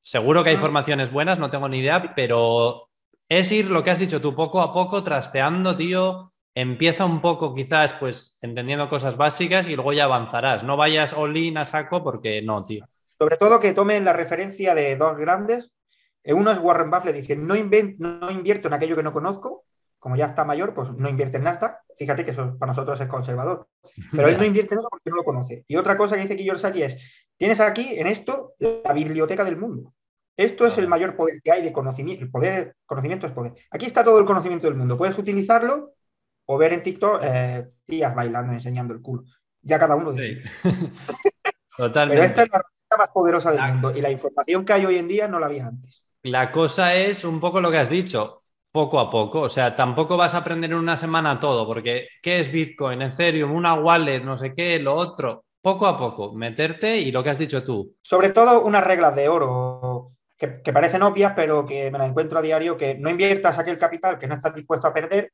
Seguro 0.00 0.42
que 0.42 0.48
hay 0.50 0.56
formaciones 0.56 1.12
buenas, 1.12 1.38
no 1.38 1.50
tengo 1.50 1.68
ni 1.68 1.80
idea, 1.80 2.14
pero 2.16 2.88
es 3.28 3.52
ir 3.52 3.70
lo 3.70 3.84
que 3.84 3.90
has 3.90 3.98
dicho 3.98 4.22
tú, 4.22 4.34
poco 4.34 4.62
a 4.62 4.72
poco, 4.72 5.04
trasteando, 5.04 5.76
tío. 5.76 6.32
Empieza 6.54 7.04
un 7.04 7.20
poco 7.20 7.54
quizás 7.54 7.92
pues 7.92 8.38
entendiendo 8.40 8.88
cosas 8.88 9.18
básicas 9.18 9.68
y 9.68 9.74
luego 9.74 9.92
ya 9.92 10.04
avanzarás. 10.04 10.64
No 10.64 10.78
vayas 10.78 11.12
all 11.12 11.36
in 11.36 11.58
a 11.58 11.66
saco 11.66 12.02
porque 12.02 12.40
no, 12.40 12.64
tío. 12.64 12.86
Sobre 13.18 13.36
todo 13.36 13.60
que 13.60 13.74
tomen 13.74 14.06
la 14.06 14.14
referencia 14.14 14.74
de 14.74 14.96
dos 14.96 15.18
grandes 15.18 15.70
uno 16.24 16.50
es 16.50 16.58
Warren 16.58 16.90
Buffett, 16.90 17.14
dice, 17.14 17.36
no, 17.36 17.54
no 17.54 18.30
invierto 18.30 18.68
en 18.68 18.74
aquello 18.74 18.96
que 18.96 19.02
no 19.02 19.12
conozco, 19.12 19.64
como 20.02 20.16
ya 20.16 20.26
está 20.26 20.44
mayor, 20.44 20.74
pues 20.74 20.90
no 20.90 21.08
invierte 21.08 21.36
en 21.36 21.44
Nasdaq. 21.44 21.76
Fíjate 21.96 22.24
que 22.24 22.32
eso 22.32 22.58
para 22.58 22.70
nosotros 22.70 23.00
es 23.00 23.06
conservador. 23.06 23.68
Pero 24.10 24.26
él 24.26 24.36
no 24.36 24.44
invierte 24.44 24.74
en 24.74 24.80
eso 24.80 24.88
porque 24.90 25.10
no 25.10 25.16
lo 25.16 25.22
conoce. 25.22 25.64
Y 25.68 25.76
otra 25.76 25.96
cosa 25.96 26.16
que 26.16 26.22
dice 26.22 26.34
Kiyosaki 26.34 26.82
es, 26.82 27.28
tienes 27.36 27.60
aquí 27.60 27.94
en 27.96 28.08
esto 28.08 28.54
la 28.58 28.92
biblioteca 28.94 29.44
del 29.44 29.58
mundo. 29.58 29.94
Esto 30.36 30.66
es 30.66 30.76
el 30.78 30.88
mayor 30.88 31.14
poder 31.14 31.40
que 31.40 31.52
hay 31.52 31.62
de 31.62 31.72
conocimiento. 31.72 32.24
El 32.24 32.32
poder, 32.32 32.74
conocimiento 32.84 33.28
es 33.28 33.32
poder. 33.32 33.52
Aquí 33.70 33.86
está 33.86 34.02
todo 34.02 34.18
el 34.18 34.24
conocimiento 34.24 34.66
del 34.66 34.74
mundo. 34.74 34.98
Puedes 34.98 35.16
utilizarlo 35.18 35.92
o 36.46 36.58
ver 36.58 36.72
en 36.72 36.82
TikTok 36.82 37.20
eh, 37.22 37.68
tías 37.84 38.12
bailando, 38.12 38.54
enseñando 38.54 38.94
el 38.94 39.02
culo. 39.02 39.22
Ya 39.60 39.78
cada 39.78 39.94
uno 39.94 40.12
dice. 40.12 40.42
Totalmente. 41.76 42.20
Pero 42.22 42.22
esta 42.22 42.42
es 42.42 42.50
la 42.50 42.58
herramienta 42.58 42.96
más 42.98 43.08
poderosa 43.14 43.52
del 43.52 43.62
mundo 43.72 43.96
y 43.96 44.00
la 44.00 44.10
información 44.10 44.64
que 44.64 44.72
hay 44.72 44.84
hoy 44.84 44.96
en 44.96 45.06
día 45.06 45.28
no 45.28 45.38
la 45.38 45.46
había 45.46 45.68
antes. 45.68 46.01
La 46.24 46.52
cosa 46.52 46.94
es 46.94 47.24
un 47.24 47.40
poco 47.40 47.60
lo 47.60 47.70
que 47.70 47.78
has 47.78 47.90
dicho, 47.90 48.44
poco 48.70 49.00
a 49.00 49.10
poco. 49.10 49.40
O 49.40 49.48
sea, 49.48 49.74
tampoco 49.74 50.16
vas 50.16 50.34
a 50.34 50.38
aprender 50.38 50.70
en 50.70 50.76
una 50.76 50.96
semana 50.96 51.40
todo, 51.40 51.66
porque 51.66 52.08
¿qué 52.22 52.38
es 52.38 52.50
Bitcoin, 52.50 53.02
Ethereum, 53.02 53.52
una 53.52 53.74
wallet, 53.74 54.20
no 54.20 54.36
sé 54.36 54.54
qué, 54.54 54.78
lo 54.78 54.94
otro? 54.94 55.44
Poco 55.60 55.86
a 55.86 55.96
poco, 55.96 56.32
meterte 56.32 56.98
y 56.98 57.10
lo 57.10 57.24
que 57.24 57.30
has 57.30 57.38
dicho 57.38 57.64
tú. 57.64 57.96
Sobre 58.02 58.30
todo 58.30 58.62
unas 58.62 58.84
reglas 58.84 59.14
de 59.16 59.28
oro 59.28 60.12
que, 60.36 60.72
parecen 60.72 61.02
obvias, 61.02 61.32
pero 61.36 61.66
que 61.66 61.90
me 61.90 61.98
las 61.98 62.08
encuentro 62.08 62.38
a 62.38 62.42
diario, 62.42 62.76
que 62.76 62.96
no 62.96 63.10
inviertas 63.10 63.58
aquel 63.58 63.78
capital 63.78 64.18
que 64.18 64.26
no 64.26 64.34
estás 64.34 64.54
dispuesto 64.54 64.88
a 64.88 64.94
perder. 64.94 65.32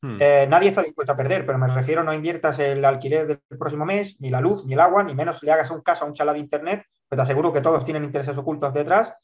Hmm. 0.00 0.16
Eh, 0.20 0.46
nadie 0.48 0.68
está 0.68 0.82
dispuesto 0.82 1.12
a 1.12 1.16
perder, 1.16 1.46
pero 1.46 1.58
me 1.58 1.68
refiero 1.68 2.04
no 2.04 2.12
inviertas 2.12 2.58
el 2.58 2.84
alquiler 2.84 3.26
del 3.26 3.40
próximo 3.58 3.84
mes, 3.84 4.16
ni 4.20 4.30
la 4.30 4.40
luz, 4.40 4.64
ni 4.64 4.74
el 4.74 4.80
agua, 4.80 5.02
ni 5.02 5.14
menos 5.14 5.42
le 5.42 5.50
hagas 5.50 5.70
un 5.70 5.80
caso 5.80 6.04
a 6.04 6.08
un 6.08 6.14
chala 6.14 6.32
de 6.32 6.40
internet, 6.40 6.84
pues 7.08 7.16
te 7.16 7.22
aseguro 7.22 7.52
que 7.52 7.60
todos 7.60 7.84
tienen 7.84 8.04
intereses 8.04 8.36
ocultos 8.36 8.72
detrás 8.74 9.14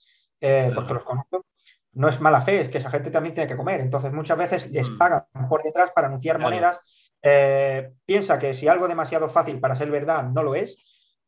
eh, 0.41 0.71
porque 0.75 0.95
los 0.95 1.03
conozco, 1.03 1.47
no 1.93 2.09
es 2.09 2.21
mala 2.21 2.41
fe, 2.41 2.61
es 2.61 2.69
que 2.69 2.79
esa 2.79 2.91
gente 2.91 3.11
también 3.11 3.35
tiene 3.35 3.49
que 3.49 3.57
comer. 3.57 3.81
Entonces, 3.81 4.13
muchas 4.13 4.39
veces 4.39 4.71
les 4.71 4.89
mm. 4.89 4.99
pagan 4.99 5.25
por 5.49 5.63
detrás 5.63 5.91
para 5.93 6.07
anunciar 6.07 6.39
monedas. 6.39 6.81
Eh, 7.23 7.91
piensa 8.07 8.39
que 8.39 8.55
si 8.55 8.69
algo 8.69 8.89
demasiado 8.89 9.29
fácil 9.29 9.61
para 9.61 9.77
ser 9.77 9.91
verdad 9.91 10.25
no 10.25 10.43
lo 10.43 10.55
es, 10.55 10.77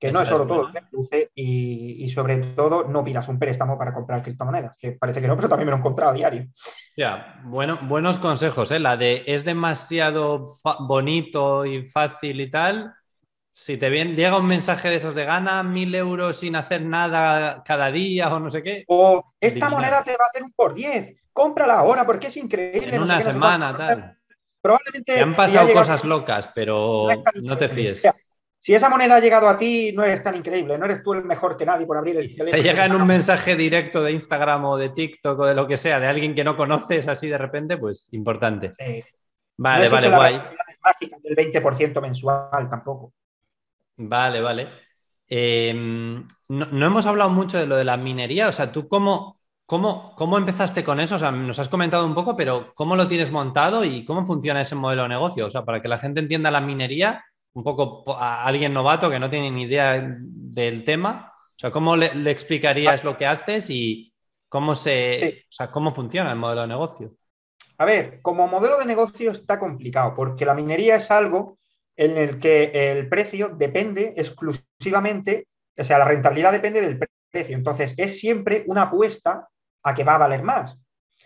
que 0.03 0.11
no 0.11 0.21
es 0.21 0.29
solo 0.29 0.47
todo 0.49 0.63
lo 0.65 0.73
que 0.73 0.83
produce 0.83 1.31
y, 1.33 2.09
sobre 2.11 2.39
todo 2.39 2.83
no 2.83 3.05
pidas 3.05 3.29
un 3.29 3.39
préstamo 3.39 3.79
para 3.79 3.95
comprar 3.95 4.21
criptomonedas, 4.21 4.75
que 4.77 4.93
parece 4.93 5.21
que 5.21 5.29
no, 5.29 5.37
pero 5.37 5.49
también 5.49 5.67
me 5.67 5.71
lo 5.71 5.77
he 5.77 5.79
encontrado 5.79 6.11
a 6.11 6.15
diario. 6.15 6.49
Ya, 6.97 7.41
bueno, 7.45 7.79
buenos 7.83 8.19
consejos, 8.19 8.73
¿eh? 8.73 8.81
La 8.81 8.97
de 8.97 9.23
es 9.27 9.45
demasiado 9.45 10.49
bonito 10.81 11.65
y 11.65 11.89
fácil 11.89 12.41
y 12.41 12.51
tal, 12.51 12.93
si 13.55 13.77
te 13.77 13.91
viene, 13.91 14.15
llega 14.15 14.39
un 14.39 14.47
mensaje 14.47 14.89
de 14.89 14.97
esos 14.97 15.15
de 15.15 15.25
gana 15.25 15.63
mil 15.63 15.95
euros 15.95 16.39
sin 16.39 16.57
hacer 16.57 16.83
nada 16.83 17.63
cada 17.65 17.91
día 17.91 18.35
o 18.35 18.41
no 18.41 18.51
sé 18.51 18.63
qué. 18.63 18.85
O 18.89 19.35
esta 19.41 19.69
moneda 19.69 20.03
te 20.03 20.13
va 20.13 20.25
a 20.25 20.29
hacer 20.29 20.43
un 20.43 20.53
por 20.53 20.75
10, 20.75 21.15
cómprala 21.33 21.75
ahora 21.75 22.07
porque 22.07 22.29
es 22.29 22.37
increíble. 22.37 22.95
En 22.95 23.03
una 23.03 23.21
semana, 23.21 23.77
tal. 23.77 24.19
Probablemente. 24.61 25.15
Te 25.15 25.21
han 25.21 25.35
pasado 25.35 25.73
cosas 25.73 26.05
locas, 26.05 26.49
pero 26.55 27.09
no, 27.43 27.57
te 27.59 27.69
fíes. 27.69 28.03
si 28.59 28.75
esa 28.75 28.89
moneda 28.89 29.17
ha 29.17 29.21
llegado 29.21 29.49
a 29.49 29.59
ti, 29.59 29.93
no 29.93 30.03
eres 30.05 30.23
tan 30.23 30.37
increíble, 30.37 30.79
no 30.79 30.87
eres 30.87 31.03
tú 31.03 31.13
el 31.13 31.25
mejor 31.25 31.57
que 31.57 31.67
nadie 31.67 31.85
por 31.85 31.99
abrir 31.99 32.17
el 32.17 32.35
teléfono. 32.35 32.63
Te 32.63 32.63
llega 32.63 32.87
en 32.87 32.95
un 32.95 33.07
mensaje 33.07 33.55
directo 33.55 34.03
de 34.03 34.13
Instagram 34.13 34.65
o 34.65 34.77
de 34.79 34.91
TikTok 34.91 35.39
o 35.41 35.47
de 35.47 35.55
lo 35.55 35.67
que 35.67 35.77
sea, 35.77 36.01
de 36.01 36.07
alguien 36.07 36.35
que 36.35 36.45
no 36.45 36.57
conoces 36.57 37.07
así 37.09 37.29
de 37.29 37.39
repente, 37.39 37.77
pues 37.77 38.09
importante. 38.13 38.71
Vale, 39.59 39.89
vale, 39.89 40.09
guay. 40.09 40.41
mágica 40.83 41.17
del 41.23 41.37
20% 41.37 42.01
mensual 42.01 42.71
tampoco. 42.71 43.13
Vale, 44.09 44.41
vale. 44.41 44.69
Em, 45.29 46.27
no, 46.49 46.87
hemos 46.87 47.07
hablado 47.07 47.31
mucho 47.31 47.57
de 47.59 47.67
lo 47.67 47.77
de 47.77 47.85
la 47.85 47.97
minería, 47.97 48.49
o 48.49 48.53
sea, 48.53 48.71
¿tú 48.71 48.87
cómo, 48.89 49.41
cómo, 49.65 50.15
cómo 50.17 50.37
empezaste 50.37 50.85
con 50.85 51.01
eso? 51.01 51.17
O 51.17 51.19
sea, 51.19 51.31
nos 51.31 51.59
has 51.59 51.69
comentado 51.69 52.05
un 52.05 52.15
poco, 52.15 52.37
pero 52.37 52.75
¿cómo 52.75 52.97
lo 52.97 53.07
tienes 53.07 53.31
montado 53.31 53.85
y 53.85 54.05
cómo 54.05 54.27
funciona 54.27 54.61
ese 54.61 54.75
modelo 54.75 55.05
de 55.05 55.09
negocio? 55.11 55.47
O 55.47 55.51
sea, 55.51 55.65
para 55.65 55.81
que 55.81 55.89
la 55.89 55.99
gente 55.99 56.21
entienda 56.21 56.51
la 56.51 56.61
minería, 56.61 57.25
un 57.55 57.65
poco 57.65 58.05
a 58.15 58.45
alguien 58.45 58.73
novato 58.73 59.11
que 59.11 59.19
no 59.19 59.31
tiene 59.31 59.51
ni 59.51 59.63
idea 59.63 60.03
del 60.05 60.85
tema, 60.85 61.33
o 61.49 61.59
sea, 61.59 61.71
¿cómo 61.71 61.97
le, 61.97 62.09
explicarías 62.31 63.05
lo 63.05 63.17
que 63.17 63.27
haces 63.27 63.71
y 63.71 64.13
cómo, 64.49 64.75
se, 64.75 65.45
o 65.49 65.53
sea, 65.53 65.71
cómo 65.71 65.95
funciona 65.95 66.33
el 66.33 66.39
modelo 66.39 66.63
de 66.63 66.69
negocio? 66.69 67.15
A 67.79 67.85
ver, 67.85 68.21
como 68.21 68.47
modelo 68.49 68.79
de 68.79 68.85
negocio 68.85 69.31
está 69.31 69.59
complicado, 69.59 70.15
porque 70.15 70.45
la 70.45 70.55
minería 70.55 70.97
es 70.97 71.11
algo 71.11 71.59
en 71.97 72.17
el 72.17 72.39
que 72.39 72.71
el 72.75 73.09
precio 73.09 73.51
depende 73.51 74.15
exclusivamente, 74.17 75.49
o 75.77 75.85
sea, 75.85 75.99
la 75.99 76.05
rentabilidad 76.05 76.53
depende 76.53 76.81
del 76.81 76.99
precio. 77.31 77.57
Entonces, 77.57 77.95
es 77.97 78.19
siempre 78.19 78.65
una 78.67 78.83
apuesta 78.83 79.49
a 79.83 79.95
que 79.95 80.05
va 80.05 80.15
a 80.15 80.19
valer 80.19 80.43
más. 80.43 80.79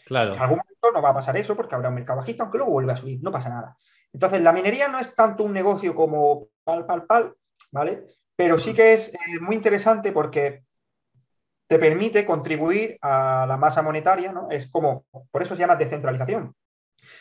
Claro. 0.06 0.34
En 0.34 0.40
algún 0.40 0.58
momento 0.58 0.92
no 0.92 1.02
va 1.02 1.10
a 1.10 1.14
pasar 1.14 1.36
eso 1.36 1.56
porque 1.56 1.74
habrá 1.74 1.88
un 1.88 1.96
mercado 1.96 2.18
bajista, 2.18 2.44
aunque 2.44 2.58
luego 2.58 2.72
vuelva 2.72 2.92
a 2.92 2.96
subir, 2.96 3.20
no 3.22 3.32
pasa 3.32 3.48
nada. 3.48 3.76
Entonces, 4.12 4.40
la 4.40 4.52
minería 4.52 4.88
no 4.88 4.98
es 4.98 5.14
tanto 5.14 5.44
un 5.44 5.52
negocio 5.52 5.94
como 5.94 6.48
pal, 6.64 6.86
pal, 6.86 7.06
pal, 7.06 7.34
¿vale? 7.72 8.04
Pero 8.34 8.58
sí 8.58 8.72
que 8.72 8.92
es 8.92 9.12
eh, 9.12 9.40
muy 9.40 9.56
interesante 9.56 10.12
porque 10.12 10.62
te 11.66 11.78
permite 11.78 12.24
contribuir 12.24 12.98
a 13.02 13.44
la 13.48 13.56
masa 13.56 13.82
monetaria, 13.82 14.32
¿no? 14.32 14.48
Es 14.50 14.70
como, 14.70 15.06
por 15.30 15.42
eso 15.42 15.54
se 15.54 15.60
llama 15.60 15.76
descentralización. 15.76 16.54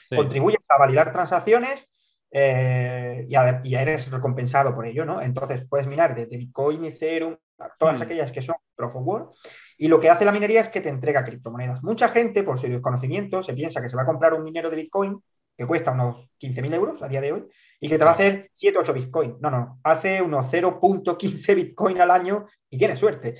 Contribuyes 0.09 0.65
a 0.69 0.77
validar 0.77 1.11
transacciones 1.11 1.89
eh, 2.37 3.25
y, 3.63 3.75
eres 3.75 4.11
recompensado 4.11 4.75
por 4.75 4.85
ello, 4.85 5.05
¿no? 5.05 5.21
Entonces 5.21 5.65
puedes 5.69 5.87
minar 5.87 6.13
desde 6.13 6.37
Bitcoin, 6.37 6.83
Ethereum, 6.83 7.37
todas 7.79 7.97
mm. 7.97 8.01
aquellas 8.01 8.29
que 8.33 8.41
son 8.41 8.55
Proof 8.75 8.97
of 8.97 9.07
Work, 9.07 9.29
y 9.77 9.87
lo 9.87 10.01
que 10.01 10.09
hace 10.09 10.25
la 10.25 10.33
minería 10.33 10.59
es 10.59 10.67
que 10.67 10.81
te 10.81 10.89
entrega 10.89 11.23
criptomonedas. 11.23 11.81
Mucha 11.81 12.09
gente, 12.09 12.43
por 12.43 12.59
su 12.59 12.67
desconocimiento, 12.67 13.41
se 13.41 13.53
piensa 13.53 13.81
que 13.81 13.89
se 13.89 13.95
va 13.95 14.01
a 14.01 14.05
comprar 14.05 14.33
un 14.33 14.43
minero 14.43 14.69
de 14.69 14.75
Bitcoin 14.75 15.17
que 15.57 15.65
cuesta 15.65 15.91
unos 15.91 16.27
15.000 16.41 16.73
euros 16.73 17.01
a 17.01 17.07
día 17.07 17.21
de 17.21 17.31
hoy 17.31 17.47
y 17.79 17.87
que 17.87 17.97
te 17.97 18.03
va 18.03 18.11
a 18.11 18.15
hacer 18.15 18.51
7 18.53 18.79
o 18.79 18.81
8 18.81 18.93
Bitcoin. 18.93 19.37
No, 19.39 19.49
no, 19.49 19.79
hace 19.85 20.21
unos 20.21 20.51
0.15 20.51 21.55
Bitcoin 21.55 22.01
al 22.01 22.11
año 22.11 22.47
y 22.69 22.77
tienes 22.77 22.99
suerte. 22.99 23.35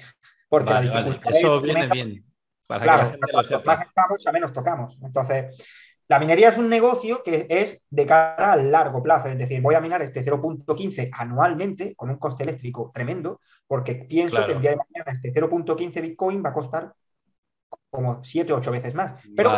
Porque 0.47 0.73
la 0.73 0.81
dificultad 0.81 1.31
Eso 1.35 1.59
viene 1.59 1.87
bien. 1.87 2.25
claro, 2.65 3.11
más 3.65 3.81
estamos, 3.81 4.25
a 4.25 4.31
menos 4.31 4.53
tocamos. 4.53 4.97
Entonces, 5.01 5.53
la 6.07 6.19
minería 6.19 6.49
es 6.49 6.57
un 6.57 6.69
negocio 6.69 7.23
que 7.23 7.47
es 7.49 7.81
de 7.89 8.05
cara 8.05 8.53
a 8.53 8.55
largo 8.57 9.01
plazo, 9.01 9.27
es 9.27 9.37
decir, 9.37 9.61
voy 9.61 9.73
a 9.73 9.81
minar 9.81 10.01
este 10.03 10.23
0.15 10.23 11.09
anualmente 11.11 11.95
con 11.95 12.09
un 12.09 12.17
coste 12.17 12.43
eléctrico 12.43 12.91
tremendo, 12.93 13.39
porque 13.65 13.95
pienso 13.95 14.45
que 14.45 14.51
el 14.51 14.61
día 14.61 14.71
de 14.71 14.77
mañana 14.77 15.11
este 15.11 15.33
0.15 15.33 16.01
Bitcoin 16.01 16.43
va 16.45 16.49
a 16.49 16.53
costar 16.53 16.93
como 17.89 18.23
7 18.23 18.53
o 18.53 18.57
8 18.57 18.71
veces 18.71 18.93
más. 18.93 19.19
Pero 19.35 19.51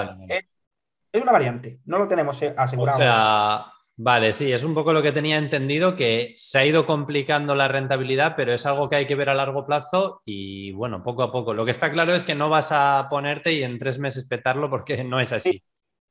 Es, 1.11 1.21
una 1.21 1.31
variante, 1.31 1.79
no 1.85 1.97
lo 1.97 2.07
tenemos 2.07 2.41
eh, 2.41 2.53
asegurado. 2.55 2.97
O 2.97 3.01
sea, 3.01 3.65
vale, 3.97 4.31
sí, 4.31 4.53
es 4.53 4.63
un 4.63 4.73
poco 4.73 4.93
lo 4.93 5.01
que 5.01 5.11
tenía 5.11 5.37
entendido, 5.37 5.97
que 5.97 6.33
se 6.37 6.59
ha 6.59 6.65
ido 6.65 6.85
complicando 6.85 7.55
la 7.55 7.67
rentabilidad, 7.67 8.35
pero 8.37 8.53
es 8.53 8.65
algo 8.65 8.87
que 8.87 8.97
hay 8.97 9.07
que 9.07 9.15
ver 9.15 9.29
a 9.29 9.33
largo 9.33 9.65
plazo 9.65 10.21
y 10.23 10.71
bueno, 10.71 11.03
poco 11.03 11.23
a 11.23 11.31
poco. 11.31 11.53
Lo 11.53 11.65
que 11.65 11.71
está 11.71 11.91
claro 11.91 12.13
es 12.13 12.23
que 12.23 12.35
no 12.35 12.49
vas 12.49 12.69
a 12.71 13.07
ponerte 13.09 13.51
y 13.51 13.63
en 13.63 13.79
tres 13.79 13.99
meses 13.99 14.25
petarlo 14.25 14.69
porque 14.69 15.03
no 15.03 15.19
es 15.19 15.33
así. 15.33 15.61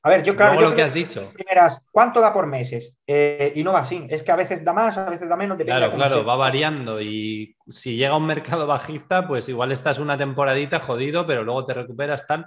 A 0.07 0.09
ver, 0.09 0.23
yo 0.23 0.37
claro. 0.37 0.61
lo 0.61 0.73
que 0.73 0.83
has 0.83 0.95
dicho. 0.95 1.33
Primeras, 1.35 1.83
¿cuánto 1.91 2.21
da 2.21 2.33
por 2.33 2.47
meses? 2.47 2.95
Eh, 3.09 3.53
y 3.57 3.65
no 3.65 3.73
va 3.73 3.81
así. 3.81 4.07
Es 4.09 4.23
que 4.23 4.31
a 4.31 4.37
veces 4.37 4.65
da 4.65 4.73
más, 4.73 4.97
a 4.97 5.11
veces 5.11 5.29
da 5.29 5.37
menos. 5.37 5.59
Claro, 5.59 5.93
claro, 5.95 6.25
va 6.25 6.37
variando. 6.37 7.01
Y 7.03 7.57
si 7.67 7.97
llega 7.97 8.17
un 8.17 8.25
mercado 8.25 8.69
bajista, 8.69 9.27
pues 9.27 9.49
igual 9.49 9.73
estás 9.73 9.99
una 9.99 10.17
temporadita 10.17 10.79
jodido, 10.79 11.27
pero 11.27 11.43
luego 11.43 11.67
te 11.67 11.75
recuperas 11.75 12.25
tal. 12.25 12.47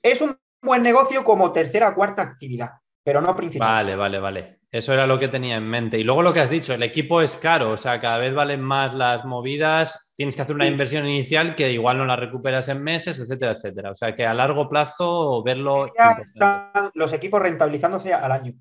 Es 0.00 0.20
un 0.20 0.38
buen 0.62 0.84
negocio 0.84 1.24
como 1.24 1.52
tercera 1.52 1.88
o 1.88 1.94
cuarta 1.96 2.22
actividad. 2.22 2.70
pero 3.02 3.20
no 3.20 3.34
principal. 3.34 3.66
Vale, 3.66 3.96
vale, 3.96 4.20
vale. 4.20 4.60
Eso 4.70 4.92
era 4.92 5.04
lo 5.04 5.18
que 5.18 5.26
tenía 5.26 5.56
en 5.56 5.68
mente. 5.68 5.98
Y 5.98 6.04
luego 6.04 6.22
lo 6.22 6.32
que 6.32 6.38
has 6.38 6.50
dicho, 6.50 6.72
el 6.72 6.84
equipo 6.84 7.20
es 7.22 7.36
caro, 7.36 7.70
o 7.70 7.76
sea, 7.76 8.00
cada 8.00 8.18
vez 8.18 8.32
valen 8.32 8.60
más 8.60 8.94
las 8.94 9.24
movidas, 9.24 10.09
tienes 10.20 10.36
que 10.36 10.42
hacer 10.42 10.54
una 10.54 10.66
inversión 10.66 11.08
inicial 11.08 11.54
que 11.56 11.72
igual 11.72 11.96
no 11.96 12.04
la 12.04 12.14
recuperas 12.14 12.68
en 12.68 12.82
meses, 12.82 13.18
etcétera, 13.18 13.52
etcétera. 13.52 13.92
O 13.92 13.94
sea, 13.94 14.14
que 14.14 14.26
a 14.26 14.34
largo 14.34 14.68
plazo 14.68 15.42
verlo... 15.42 15.86
Ya 15.96 16.20
están 16.22 16.90
los 16.92 17.14
equipos 17.14 17.40
rentabilizándose 17.40 18.12
al 18.12 18.30
año. 18.30 18.52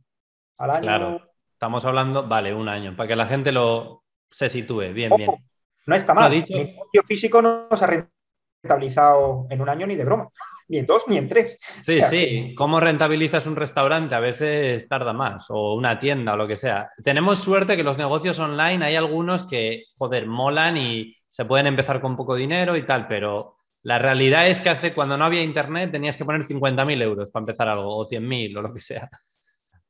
Al 0.58 0.70
año... 0.70 0.82
Claro, 0.84 1.22
estamos 1.52 1.84
hablando, 1.84 2.26
vale, 2.26 2.54
un 2.54 2.70
año, 2.70 2.96
para 2.96 3.10
que 3.10 3.16
la 3.18 3.28
gente 3.28 3.52
lo 3.52 4.06
se 4.30 4.48
sitúe. 4.48 4.94
Bien, 4.94 5.12
bien. 5.18 5.32
No 5.86 5.96
está 5.96 6.14
mal. 6.14 6.32
Mi 6.32 6.40
negocio 6.40 7.04
físico 7.06 7.42
no 7.42 7.68
se 7.76 7.84
ha 7.84 8.08
rentabilizado 8.64 9.48
en 9.50 9.60
un 9.60 9.68
año 9.68 9.86
ni 9.86 9.98
de 9.98 10.06
broma 10.06 10.30
ni 10.70 10.78
en 10.78 10.86
dos 10.86 11.10
ni 11.10 11.18
en 11.18 11.28
tres. 11.28 11.58
Sí, 11.84 12.02
sí. 12.02 12.56
¿Cómo 12.56 12.80
rentabilizas 12.80 13.48
un 13.48 13.58
restaurante? 13.58 14.16
A 14.16 14.22
veces 14.22 14.88
tarda 14.88 15.12
más, 15.12 15.48
o 15.50 15.74
una 15.74 16.00
tienda 16.00 16.36
o 16.36 16.38
lo 16.38 16.48
que 16.48 16.56
sea. 16.56 16.90
Tenemos 17.04 17.40
suerte 17.40 17.76
que 17.76 17.84
los 17.84 17.98
negocios 17.98 18.40
online 18.40 18.86
hay 18.86 18.96
algunos 18.96 19.44
que, 19.44 19.84
joder, 19.98 20.26
molan 20.26 20.78
y 20.78 21.19
se 21.40 21.46
pueden 21.46 21.68
empezar 21.68 22.02
con 22.02 22.18
poco 22.18 22.36
dinero 22.36 22.76
y 22.76 22.84
tal, 22.84 23.08
pero 23.08 23.56
la 23.84 23.98
realidad 23.98 24.50
es 24.50 24.60
que 24.60 24.68
hace 24.68 24.94
cuando 24.94 25.18
no 25.18 25.24
había 25.24 25.42
internet 25.42 25.90
tenías 25.90 26.18
que 26.18 26.26
poner 26.26 26.44
50.000 26.44 27.02
euros 27.02 27.30
para 27.30 27.44
empezar 27.44 27.70
algo, 27.70 27.96
o 27.96 28.06
100.000 28.06 28.58
o 28.58 28.62
lo 28.62 28.74
que 28.74 28.82
sea. 28.82 29.10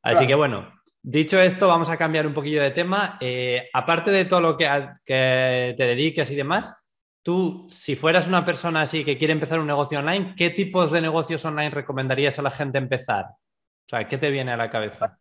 Así 0.04 0.28
que 0.28 0.36
bueno, 0.36 0.72
dicho 1.02 1.40
esto, 1.40 1.68
vamos 1.68 1.90
a 1.90 1.98
cambiar 1.98 2.28
un 2.28 2.36
poquillo 2.36 2.62
de 2.62 2.70
tema. 2.70 3.18
Eh, 3.20 3.68
aparte 3.74 4.12
de 4.12 4.26
todo 4.26 4.42
lo 4.42 4.58
que, 4.58 4.70
que 5.04 5.74
te 5.76 5.84
dediques 5.88 6.30
y 6.30 6.36
demás, 6.36 6.86
Tú, 7.24 7.68
si 7.70 7.96
fueras 7.96 8.28
una 8.28 8.46
persona 8.46 8.84
así 8.84 9.04
que 9.04 9.18
quiere 9.18 9.34
empezar 9.34 9.60
un 9.60 9.68
negocio 9.68 10.00
online, 10.00 10.36
¿qué 10.38 10.52
tipos 10.52 10.92
de 10.92 11.02
negocios 11.02 11.44
online 11.44 11.72
recomendarías 11.72 12.38
a 12.38 12.44
la 12.44 12.52
gente 12.52 12.78
empezar? 12.78 13.26
O 13.26 13.90
sea, 13.90 14.08
¿qué 14.08 14.20
te 14.20 14.30
viene 14.30 14.52
a 14.54 14.58
la 14.58 14.70
cabeza? 14.70 15.20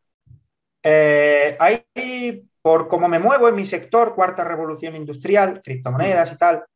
Eh, 0.82 1.56
ahí, 1.58 2.44
por 2.68 2.86
cómo 2.86 3.08
me 3.08 3.18
muevo 3.18 3.48
en 3.48 3.54
mi 3.54 3.64
sector, 3.64 4.14
cuarta 4.14 4.44
revolución 4.44 4.94
industrial, 4.94 5.62
criptomonedas 5.64 6.32
y 6.32 6.36
tal, 6.36 6.66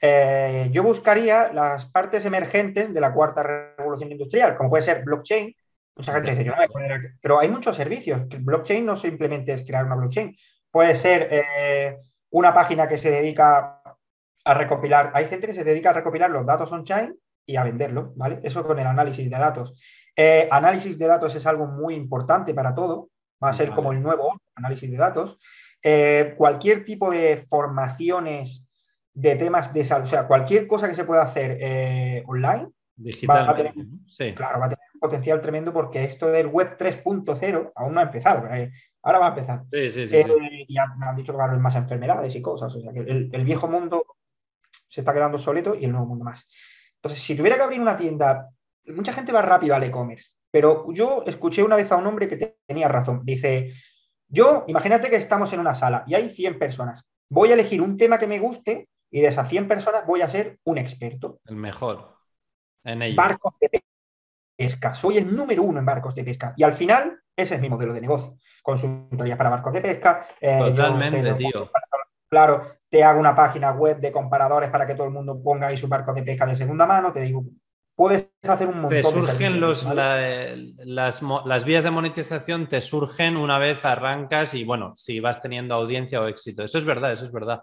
eh, 0.00 0.68
yo 0.70 0.84
buscaría 0.84 1.52
las 1.52 1.86
partes 1.86 2.24
emergentes 2.24 2.94
de 2.94 3.00
la 3.00 3.12
cuarta 3.12 3.74
revolución 3.76 4.12
industrial, 4.12 4.56
como 4.56 4.70
puede 4.70 4.84
ser 4.84 5.02
blockchain. 5.02 5.52
Mucha 5.96 6.12
gente 6.12 6.30
dice, 6.30 6.44
yo 6.44 6.52
no 6.52 6.58
voy 6.58 6.66
a 6.66 6.68
poner 6.68 7.14
pero 7.20 7.40
hay 7.40 7.48
muchos 7.48 7.74
servicios. 7.74 8.20
Blockchain 8.28 8.86
no 8.86 8.94
simplemente 8.94 9.52
es 9.52 9.62
crear 9.66 9.84
una 9.84 9.96
blockchain, 9.96 10.36
puede 10.70 10.94
ser 10.94 11.26
eh, 11.32 11.98
una 12.30 12.54
página 12.54 12.86
que 12.86 12.96
se 12.96 13.10
dedica 13.10 13.82
a 14.44 14.54
recopilar, 14.54 15.10
hay 15.12 15.24
gente 15.26 15.48
que 15.48 15.54
se 15.54 15.64
dedica 15.64 15.90
a 15.90 15.94
recopilar 15.94 16.30
los 16.30 16.46
datos 16.46 16.70
on-chain 16.70 17.18
y 17.44 17.56
a 17.56 17.64
venderlos, 17.64 18.16
¿vale? 18.16 18.38
Eso 18.44 18.64
con 18.64 18.78
el 18.78 18.86
análisis 18.86 19.28
de 19.28 19.36
datos. 19.36 19.74
Eh, 20.14 20.46
análisis 20.52 20.96
de 20.96 21.06
datos 21.08 21.34
es 21.34 21.44
algo 21.46 21.66
muy 21.66 21.96
importante 21.96 22.54
para 22.54 22.76
todo, 22.76 23.10
va 23.42 23.50
a 23.50 23.54
ser 23.54 23.70
como 23.70 23.92
el 23.92 24.02
nuevo 24.02 24.40
análisis 24.54 24.90
de 24.90 24.96
datos. 24.96 25.38
Eh, 25.82 26.34
cualquier 26.36 26.84
tipo 26.84 27.10
de 27.10 27.44
formaciones 27.48 28.66
de 29.14 29.36
temas 29.36 29.72
de 29.74 29.84
salud, 29.84 30.06
o 30.06 30.10
sea, 30.10 30.26
cualquier 30.26 30.66
cosa 30.66 30.88
que 30.88 30.94
se 30.94 31.04
pueda 31.04 31.22
hacer 31.22 31.58
eh, 31.60 32.22
online, 32.26 32.68
Digital, 32.94 33.48
va, 33.48 33.50
a 33.50 33.54
tener, 33.54 33.74
claro, 34.34 34.60
va 34.60 34.66
a 34.66 34.68
tener 34.68 34.84
un 34.94 35.00
potencial 35.00 35.40
tremendo 35.40 35.72
porque 35.72 36.04
esto 36.04 36.28
del 36.28 36.46
web 36.46 36.76
3.0 36.78 37.72
aún 37.74 37.94
no 37.94 38.00
ha 38.00 38.04
empezado, 38.04 38.46
ahora 39.02 39.18
va 39.18 39.26
a 39.26 39.30
empezar. 39.30 39.64
Sí, 39.72 39.90
sí, 39.90 40.06
sí, 40.06 40.16
y 40.68 40.76
han 40.78 41.16
dicho 41.16 41.32
que 41.32 41.38
va 41.38 41.44
a 41.44 41.48
haber 41.48 41.58
más 41.58 41.74
enfermedades 41.74 42.34
y 42.34 42.42
cosas, 42.42 42.74
o 42.74 42.80
sea, 42.80 42.92
que 42.92 43.00
el 43.00 43.44
viejo 43.44 43.66
mundo 43.66 44.04
se 44.88 45.00
está 45.00 45.12
quedando 45.12 45.38
soleto 45.38 45.74
y 45.74 45.86
el 45.86 45.90
nuevo 45.90 46.06
mundo 46.06 46.24
más. 46.24 46.46
Entonces, 46.96 47.20
si 47.20 47.34
tuviera 47.34 47.56
que 47.56 47.62
abrir 47.62 47.80
una 47.80 47.96
tienda, 47.96 48.50
mucha 48.86 49.12
gente 49.12 49.32
va 49.32 49.42
rápido 49.42 49.74
al 49.74 49.82
e-commerce, 49.82 50.30
pero 50.52 50.86
yo 50.92 51.24
escuché 51.26 51.62
una 51.62 51.76
vez 51.76 51.90
a 51.90 51.96
un 51.96 52.06
hombre 52.06 52.28
que 52.28 52.56
tenía 52.66 52.86
razón. 52.86 53.22
Dice, 53.24 53.72
yo, 54.28 54.64
imagínate 54.68 55.08
que 55.08 55.16
estamos 55.16 55.52
en 55.54 55.60
una 55.60 55.74
sala 55.74 56.04
y 56.06 56.14
hay 56.14 56.28
100 56.28 56.58
personas. 56.58 57.02
Voy 57.30 57.50
a 57.50 57.54
elegir 57.54 57.80
un 57.80 57.96
tema 57.96 58.18
que 58.18 58.26
me 58.26 58.38
guste 58.38 58.88
y 59.10 59.22
de 59.22 59.28
esas 59.28 59.48
100 59.48 59.66
personas 59.66 60.06
voy 60.06 60.20
a 60.20 60.28
ser 60.28 60.58
un 60.64 60.76
experto. 60.76 61.40
El 61.46 61.56
mejor 61.56 62.16
en 62.84 63.00
ello. 63.00 63.16
Barcos 63.16 63.54
de 63.60 63.82
pesca. 64.54 64.92
Soy 64.92 65.16
el 65.16 65.34
número 65.34 65.62
uno 65.62 65.78
en 65.78 65.86
barcos 65.86 66.14
de 66.14 66.22
pesca. 66.22 66.52
Y 66.56 66.64
al 66.64 66.74
final, 66.74 67.18
ese 67.34 67.54
es 67.54 67.60
mi 67.60 67.70
modelo 67.70 67.94
de 67.94 68.02
negocio. 68.02 68.36
Consultoría 68.62 69.38
para 69.38 69.50
barcos 69.50 69.72
de 69.72 69.80
pesca. 69.80 70.26
Eh, 70.38 70.58
Totalmente, 70.58 71.34
tío. 71.34 71.70
Claro, 72.28 72.62
te 72.90 73.02
hago 73.02 73.20
una 73.20 73.34
página 73.34 73.72
web 73.72 73.98
de 74.00 74.12
comparadores 74.12 74.68
para 74.68 74.86
que 74.86 74.94
todo 74.94 75.06
el 75.06 75.12
mundo 75.14 75.42
ponga 75.42 75.68
ahí 75.68 75.78
su 75.78 75.88
barco 75.88 76.12
de 76.12 76.22
pesca 76.22 76.44
de 76.44 76.56
segunda 76.56 76.86
mano, 76.86 77.10
te 77.10 77.22
digo, 77.22 77.42
puedes 78.02 78.28
hacer 78.42 78.66
un 78.66 78.80
montón 78.80 78.90
te 78.90 79.02
surgen 79.04 79.60
los, 79.60 79.84
las, 79.84 81.64
vías 81.64 81.84
de 81.84 81.90
monetización 81.92 82.68
te 82.68 82.80
surgen 82.80 83.36
una 83.36 83.58
vez 83.58 83.84
arrancas 83.84 84.54
y 84.54 84.64
bueno, 84.64 84.92
si 84.96 85.20
vas 85.20 85.40
teniendo 85.40 85.76
audiencia 85.76 86.20
o 86.20 86.26
éxito. 86.26 86.64
Eso 86.64 86.78
es 86.78 86.84
verdad, 86.84 87.12
eso 87.12 87.24
es 87.24 87.30
verdad. 87.30 87.62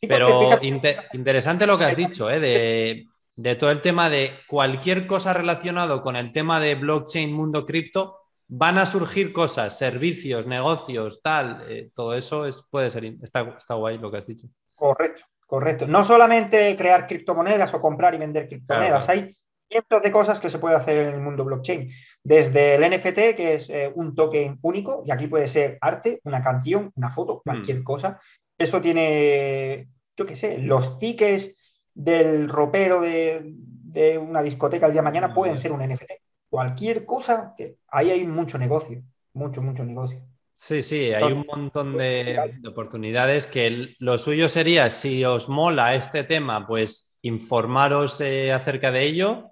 Pero 0.00 0.58
interesante 0.62 1.66
lo 1.66 1.76
que 1.76 1.84
has 1.84 1.96
dicho, 1.96 2.30
¿eh? 2.30 2.40
de, 2.40 3.04
de, 3.36 3.56
todo 3.56 3.70
el 3.70 3.82
tema 3.82 4.08
de 4.08 4.32
cualquier 4.48 5.06
cosa 5.06 5.34
relacionado 5.34 6.00
con 6.00 6.16
el 6.16 6.32
tema 6.32 6.60
de 6.60 6.76
blockchain, 6.76 7.30
mundo 7.30 7.66
cripto, 7.66 8.20
van 8.48 8.78
a 8.78 8.86
surgir 8.86 9.34
cosas, 9.34 9.76
servicios, 9.76 10.46
negocios, 10.46 11.20
tal, 11.22 11.62
eh, 11.68 11.90
todo 11.94 12.14
eso 12.14 12.46
es, 12.46 12.64
puede 12.70 12.90
ser, 12.90 13.04
está, 13.22 13.42
está, 13.58 13.74
guay 13.74 13.98
lo 13.98 14.10
que 14.10 14.16
has 14.16 14.26
dicho. 14.26 14.46
Correcto, 14.74 15.24
correcto. 15.46 15.86
No 15.86 16.06
solamente 16.06 16.74
crear 16.74 17.06
criptomonedas 17.06 17.74
o 17.74 17.82
comprar 17.82 18.14
y 18.14 18.18
vender 18.18 18.48
criptomonedas, 18.48 19.06
hay 19.10 19.36
cientos 19.68 20.02
de 20.02 20.12
cosas 20.12 20.40
que 20.40 20.50
se 20.50 20.58
puede 20.58 20.76
hacer 20.76 20.96
en 20.98 21.14
el 21.14 21.20
mundo 21.20 21.44
blockchain. 21.44 21.90
Desde 22.22 22.74
el 22.74 22.82
NFT, 22.82 23.36
que 23.36 23.54
es 23.54 23.70
eh, 23.70 23.92
un 23.94 24.14
token 24.14 24.58
único, 24.62 25.02
y 25.06 25.10
aquí 25.10 25.26
puede 25.26 25.48
ser 25.48 25.78
arte, 25.80 26.20
una 26.24 26.42
canción, 26.42 26.90
una 26.94 27.10
foto, 27.10 27.42
cualquier 27.44 27.80
mm. 27.80 27.84
cosa. 27.84 28.20
Eso 28.56 28.80
tiene, 28.80 29.88
yo 30.16 30.26
qué 30.26 30.36
sé, 30.36 30.58
los 30.58 30.98
tickets 30.98 31.52
del 31.92 32.48
ropero 32.48 33.00
de, 33.00 33.42
de 33.44 34.18
una 34.18 34.42
discoteca 34.42 34.86
el 34.86 34.92
día 34.92 35.02
de 35.02 35.10
mañana 35.10 35.28
mm. 35.28 35.34
pueden 35.34 35.58
ser 35.58 35.72
un 35.72 35.80
NFT 35.80 36.12
cualquier 36.54 37.04
cosa, 37.04 37.52
que 37.58 37.78
ahí 37.88 38.10
hay 38.10 38.24
mucho 38.24 38.58
negocio, 38.58 39.02
mucho, 39.32 39.60
mucho 39.60 39.84
negocio. 39.84 40.22
Sí, 40.54 40.82
sí, 40.82 41.12
hay 41.12 41.32
un 41.32 41.44
montón 41.48 41.96
de, 41.96 42.60
oportunidades 42.64 43.48
que 43.48 43.96
lo 43.98 44.18
suyo 44.18 44.48
sería, 44.48 44.88
si 44.88 45.24
os 45.24 45.48
mola 45.48 45.96
este 45.96 46.22
tema, 46.22 46.64
pues 46.64 47.18
informaros 47.22 48.20
eh, 48.20 48.52
acerca 48.52 48.92
de 48.92 49.02
ello 49.02 49.50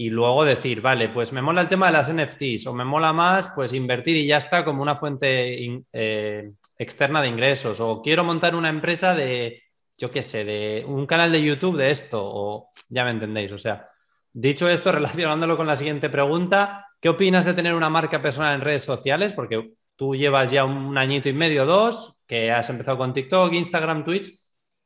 y 0.00 0.08
luego 0.08 0.46
decir, 0.46 0.80
vale, 0.80 1.10
pues 1.10 1.30
me 1.32 1.42
mola 1.42 1.60
el 1.60 1.68
tema 1.68 1.86
de 1.86 1.92
las 1.92 2.10
NFTs 2.10 2.66
o 2.66 2.72
me 2.72 2.86
mola 2.86 3.12
más, 3.12 3.48
pues 3.54 3.74
invertir 3.74 4.16
y 4.16 4.26
ya 4.26 4.38
está 4.38 4.64
como 4.64 4.80
una 4.80 4.96
fuente 4.96 5.84
eh, 5.92 6.52
externa 6.78 7.20
de 7.20 7.28
ingresos 7.28 7.80
o 7.80 8.00
quiero 8.00 8.24
montar 8.24 8.54
una 8.54 8.70
empresa 8.70 9.14
de, 9.14 9.62
yo 9.98 10.10
qué 10.10 10.22
sé, 10.22 10.46
de 10.46 10.84
un 10.88 11.04
canal 11.06 11.30
de 11.32 11.42
YouTube 11.42 11.76
de 11.76 11.90
esto 11.90 12.18
o 12.22 12.70
ya 12.88 13.04
me 13.04 13.10
entendéis, 13.10 13.52
o 13.52 13.58
sea, 13.58 13.90
Dicho 14.32 14.68
esto, 14.68 14.92
relacionándolo 14.92 15.56
con 15.56 15.66
la 15.66 15.76
siguiente 15.76 16.08
pregunta, 16.08 16.86
¿qué 17.00 17.08
opinas 17.08 17.44
de 17.44 17.54
tener 17.54 17.74
una 17.74 17.90
marca 17.90 18.22
personal 18.22 18.54
en 18.54 18.60
redes 18.60 18.84
sociales? 18.84 19.32
Porque 19.32 19.72
tú 19.96 20.14
llevas 20.14 20.50
ya 20.50 20.64
un 20.64 20.96
añito 20.96 21.28
y 21.28 21.32
medio, 21.32 21.66
dos, 21.66 22.22
que 22.26 22.50
has 22.50 22.70
empezado 22.70 22.96
con 22.96 23.12
TikTok, 23.12 23.52
Instagram, 23.52 24.04
Twitch. 24.04 24.30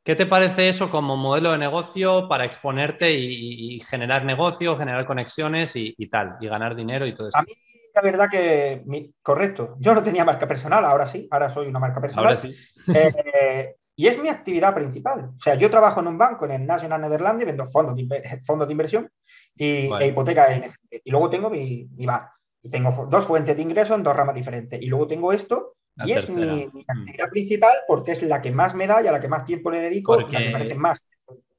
¿Qué 0.05 0.15
te 0.15 0.27
parece 0.27 0.69
eso 0.69 0.91
como 0.91 1.17
modelo 1.17 1.51
de 1.51 1.57
negocio 1.57 2.29
para 2.29 2.45
exponerte 2.45 3.11
y, 3.11 3.79
generar 3.79 4.23
negocio, 4.23 4.77
generar 4.77 5.03
conexiones 5.03 5.75
y, 5.75 5.93
tal, 6.11 6.37
y 6.39 6.47
ganar 6.47 6.75
dinero 6.75 7.07
y 7.07 7.13
todo 7.15 7.29
eso? 7.29 7.37
A 7.39 7.41
mí, 7.41 7.51
la 7.91 8.01
verdad 8.03 8.29
que, 8.29 8.83
correcto, 9.23 9.75
yo 9.79 9.95
no 9.95 10.03
tenía 10.03 10.23
marca 10.23 10.47
personal, 10.47 10.85
ahora 10.85 11.07
sí, 11.07 11.27
ahora 11.31 11.49
soy 11.49 11.67
una 11.67 11.79
marca 11.79 11.99
personal. 11.99 12.25
Ahora 12.27 12.35
sí. 12.37 12.55
Eh, 12.95 13.75
y 13.95 14.05
es 14.05 14.21
mi 14.21 14.29
actividad 14.29 14.75
principal. 14.75 15.31
O 15.35 15.39
sea, 15.39 15.55
yo 15.55 15.71
trabajo 15.71 16.01
en 16.01 16.07
un 16.07 16.19
banco, 16.19 16.45
en 16.45 16.51
el 16.51 16.67
National 16.67 17.01
Netherlands, 17.01 17.41
y 17.41 17.45
vendo 17.45 17.65
fondos 17.65 17.95
de, 17.95 18.39
fondos 18.45 18.67
de 18.67 18.73
inversión 18.73 19.09
y, 19.55 19.91
e 19.91 20.07
hipoteca 20.07 20.55
NFT. 20.55 21.01
Y 21.03 21.09
luego 21.09 21.31
tengo 21.31 21.49
mi, 21.49 21.89
mi, 21.95 22.05
bar. 22.05 22.29
Y 22.61 22.69
tengo 22.69 23.07
dos 23.09 23.25
fuentes 23.25 23.55
de 23.55 23.61
ingreso 23.63 23.95
en 23.95 24.03
dos 24.03 24.15
ramas 24.15 24.35
diferentes. 24.35 24.79
Y 24.79 24.85
luego 24.85 25.07
tengo 25.07 25.33
esto, 25.33 25.77
y 26.03 26.11
es 26.11 26.29
mi, 26.29 26.65
mm. 26.65 26.83
actividad 26.87 27.29
principal 27.29 27.77
porque 27.87 28.11
es 28.11 28.23
la 28.23 28.41
que 28.41 28.51
más 28.51 28.75
me 28.75 28.87
da 28.87 29.01
y 29.01 29.07
a 29.07 29.11
la 29.11 29.19
que 29.19 29.27
más 29.27 29.45
tiempo 29.45 29.71
le 29.71 29.81
dedico 29.81 30.13
porque, 30.13 30.35
y 30.35 30.39
la 30.39 30.45
que 30.45 30.51
parece 30.51 30.75
más. 30.75 31.03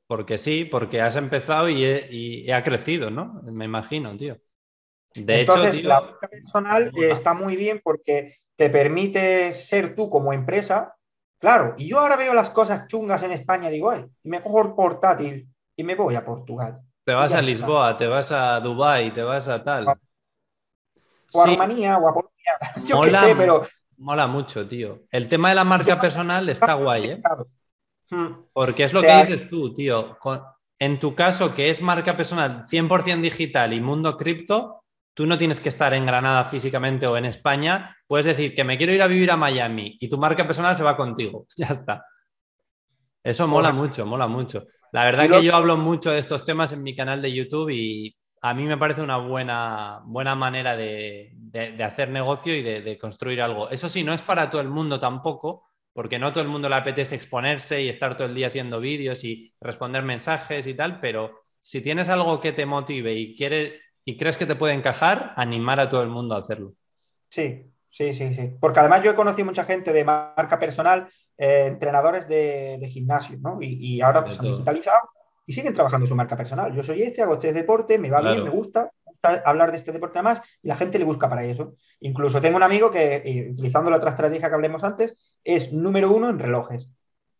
Porque 0.06 0.38
sí, 0.38 0.64
porque 0.64 1.00
has 1.00 1.16
empezado 1.16 1.68
y, 1.68 1.84
y, 1.84 2.50
ha 2.50 2.62
crecido, 2.62 3.10
¿no? 3.10 3.42
Me 3.44 3.64
imagino, 3.64 4.16
tío. 4.16 4.38
De 5.14 5.40
Entonces, 5.40 5.82
la 5.82 6.00
marca 6.00 6.28
personal 6.28 6.92
está 6.94 7.34
muy 7.34 7.56
bien 7.56 7.80
porque 7.82 8.36
te 8.54 8.70
permite 8.70 9.52
ser 9.52 9.94
tú 9.96 10.08
como 10.10 10.32
empresa. 10.32 10.94
Claro, 11.38 11.74
y 11.76 11.88
yo 11.88 12.00
ahora 12.00 12.16
veo 12.16 12.34
las 12.34 12.50
cosas 12.50 12.86
chungas 12.86 13.22
en 13.22 13.32
España, 13.32 13.68
digo, 13.68 13.90
ay, 13.90 14.06
me 14.22 14.42
cojo 14.42 14.62
el 14.62 14.74
portátil 14.74 15.48
y 15.74 15.84
me 15.84 15.94
voy 15.94 16.14
a 16.14 16.24
Portugal. 16.24 16.80
Te 17.04 17.14
vas 17.14 17.32
a 17.32 17.42
Lisboa, 17.42 17.96
te 17.96 18.06
vas 18.06 18.32
a 18.32 18.58
Dubai, 18.60 19.12
te 19.12 19.22
vas 19.22 19.46
a 19.48 19.62
tal. 19.62 19.86
O 21.32 21.42
a 21.42 21.46
Rumanía 21.46 21.98
o 21.98 22.08
a 22.08 22.14
Polonia. 22.14 22.58
Yo 22.86 23.00
qué 23.00 23.10
sé, 23.10 23.34
pero. 23.36 23.62
Mola 23.98 24.26
mucho, 24.26 24.66
tío. 24.66 25.04
El 25.10 25.28
tema 25.28 25.48
de 25.50 25.54
la 25.54 25.64
marca 25.64 26.00
personal 26.00 26.48
está 26.48 26.74
guay, 26.74 27.04
¿eh? 27.06 27.22
Hmm. 28.10 28.46
Porque 28.52 28.84
es 28.84 28.92
lo 28.92 29.02
que 29.02 29.24
dices 29.24 29.48
tú, 29.48 29.72
tío. 29.72 30.18
En 30.78 31.00
tu 31.00 31.14
caso, 31.14 31.54
que 31.54 31.70
es 31.70 31.80
marca 31.80 32.16
personal 32.16 32.66
100% 32.66 33.20
digital 33.20 33.72
y 33.72 33.80
mundo 33.80 34.16
cripto, 34.16 34.84
tú 35.14 35.26
no 35.26 35.38
tienes 35.38 35.60
que 35.60 35.70
estar 35.70 35.94
en 35.94 36.04
Granada 36.04 36.44
físicamente 36.44 37.06
o 37.06 37.16
en 37.16 37.24
España, 37.24 37.96
puedes 38.06 38.26
decir 38.26 38.54
que 38.54 38.64
me 38.64 38.76
quiero 38.76 38.92
ir 38.92 39.00
a 39.00 39.06
vivir 39.06 39.30
a 39.30 39.36
Miami 39.36 39.96
y 39.98 40.08
tu 40.08 40.18
marca 40.18 40.46
personal 40.46 40.76
se 40.76 40.84
va 40.84 40.96
contigo. 40.96 41.46
Ya 41.56 41.68
está. 41.68 42.04
Eso 43.24 43.48
mola 43.48 43.72
mucho, 43.72 44.06
mola 44.06 44.28
mucho. 44.28 44.66
La 44.92 45.04
verdad 45.04 45.28
que 45.28 45.42
yo 45.42 45.56
hablo 45.56 45.76
mucho 45.76 46.10
de 46.10 46.20
estos 46.20 46.44
temas 46.44 46.70
en 46.72 46.82
mi 46.82 46.94
canal 46.94 47.20
de 47.20 47.32
YouTube 47.32 47.70
y 47.70 48.16
a 48.42 48.54
mí 48.54 48.64
me 48.64 48.76
parece 48.76 49.02
una 49.02 49.16
buena, 49.16 50.02
buena 50.04 50.34
manera 50.34 50.76
de, 50.76 51.32
hacer 51.84 52.10
negocio 52.10 52.54
y 52.54 52.62
de, 52.62 52.98
construir 52.98 53.42
algo. 53.42 53.70
Eso 53.70 53.88
sí, 53.88 54.04
no 54.04 54.12
es 54.12 54.22
para 54.22 54.50
todo 54.50 54.60
el 54.60 54.68
mundo 54.68 55.00
tampoco, 55.00 55.64
porque 55.92 56.18
no 56.18 56.32
todo 56.32 56.42
el 56.42 56.50
mundo 56.50 56.68
le 56.68 56.76
apetece 56.76 57.14
exponerse 57.14 57.82
y 57.82 57.88
estar 57.88 58.16
todo 58.16 58.28
el 58.28 58.34
día 58.34 58.48
haciendo 58.48 58.80
vídeos 58.80 59.24
y 59.24 59.54
responder 59.60 60.02
mensajes 60.02 60.66
y 60.66 60.74
tal, 60.74 61.00
pero 61.00 61.40
si 61.62 61.80
tienes 61.80 62.08
algo 62.08 62.40
que 62.40 62.52
te 62.52 62.66
motive 62.66 63.14
y 63.14 63.34
quieres 63.34 63.80
y 64.04 64.16
crees 64.16 64.36
que 64.38 64.46
te 64.46 64.54
puede 64.54 64.72
encajar, 64.72 65.32
animar 65.36 65.80
a 65.80 65.88
todo 65.88 66.02
el 66.02 66.08
mundo 66.08 66.36
a 66.36 66.38
hacerlo. 66.38 66.74
Sí, 67.28 67.64
sí, 67.90 68.14
sí, 68.14 68.34
sí. 68.34 68.52
Porque 68.60 68.78
además 68.78 69.02
yo 69.02 69.10
he 69.10 69.16
conocido 69.16 69.46
mucha 69.46 69.64
gente 69.64 69.92
de 69.92 70.04
marca 70.04 70.60
personal, 70.60 71.08
eh, 71.36 71.64
entrenadores 71.66 72.28
de, 72.28 72.88
gimnasio, 72.92 73.36
¿no? 73.40 73.58
Y, 73.60 74.00
ahora 74.00 74.24
pues 74.24 74.38
han 74.38 74.46
digitalizado 74.46 75.00
y 75.46 75.52
siguen 75.52 75.72
trabajando 75.72 76.06
su 76.06 76.16
marca 76.16 76.36
personal. 76.36 76.74
Yo 76.74 76.82
soy 76.82 77.02
este, 77.02 77.22
hago 77.22 77.34
este 77.34 77.52
deporte, 77.52 77.98
me 77.98 78.10
va 78.10 78.20
bien, 78.20 78.44
me 78.44 78.50
gusta, 78.50 78.90
hablar 79.22 79.70
de 79.70 79.78
este 79.78 79.92
deporte 79.92 80.22
más 80.22 80.40
y 80.62 80.68
la 80.68 80.76
gente 80.76 80.98
le 80.98 81.04
busca 81.04 81.28
para 81.28 81.44
eso. 81.44 81.74
Incluso 82.00 82.40
tengo 82.40 82.56
un 82.56 82.62
amigo 82.62 82.90
que, 82.90 83.22
eh, 83.24 83.50
utilizando 83.50 83.90
la 83.90 83.96
otra 83.96 84.10
estrategia 84.10 84.48
que 84.48 84.54
hablemos 84.54 84.84
antes, 84.84 85.36
es 85.42 85.72
número 85.72 86.12
uno 86.12 86.28
en 86.28 86.38
relojes. 86.38 86.88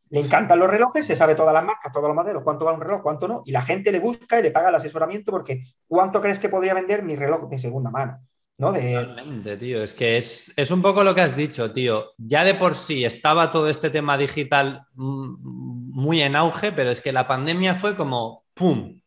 Le 0.09 0.21
encantan 0.21 0.61
los 0.61 0.71
relojes, 0.71 1.05
se 1.05 1.17
sabe 1.17 1.35
todas 1.35 1.53
las 1.53 1.65
marcas, 1.65 1.93
todos 1.93 2.07
los 2.07 2.15
modelos, 2.15 2.45
cuánto 2.45 2.65
va 2.65 2.73
un 2.73 2.81
reloj, 2.81 3.03
cuánto 3.03 3.27
no, 3.27 3.43
y 3.45 3.51
la 3.51 3.63
gente 3.63 3.91
le 3.91 3.99
busca 3.99 4.39
y 4.39 4.43
le 4.43 4.53
paga 4.53 4.69
el 4.69 4.77
asesoramiento 4.77 5.33
porque 5.33 5.65
¿cuánto 5.89 6.21
crees 6.21 6.39
que 6.39 6.49
podría 6.49 6.75
vender 6.75 7.03
mi 7.03 7.17
reloj 7.17 7.49
de 7.49 7.59
segunda 7.59 7.91
mano? 7.91 8.21
¿no? 8.59 8.73
De... 8.73 9.57
tío. 9.59 9.83
Es 9.83 9.93
que 9.93 10.17
es, 10.17 10.53
es, 10.57 10.71
un 10.71 10.81
poco 10.81 11.05
lo 11.05 11.15
que 11.15 11.21
has 11.21 11.37
dicho, 11.37 11.73
tío. 11.73 12.13
Ya 12.17 12.45
de 12.45 12.55
por 12.55 12.75
sí 12.75 13.05
estaba 13.05 13.51
todo 13.51 13.69
este 13.69 13.91
tema 13.91 14.17
digital 14.17 14.87
muy 15.97 16.21
en 16.21 16.37
auge, 16.37 16.73
pero 16.73 16.91
es 16.91 17.01
que 17.01 17.11
la 17.11 17.27
pandemia 17.27 17.75
fue 17.75 17.97
como, 17.97 18.45
¡pum! 18.53 19.01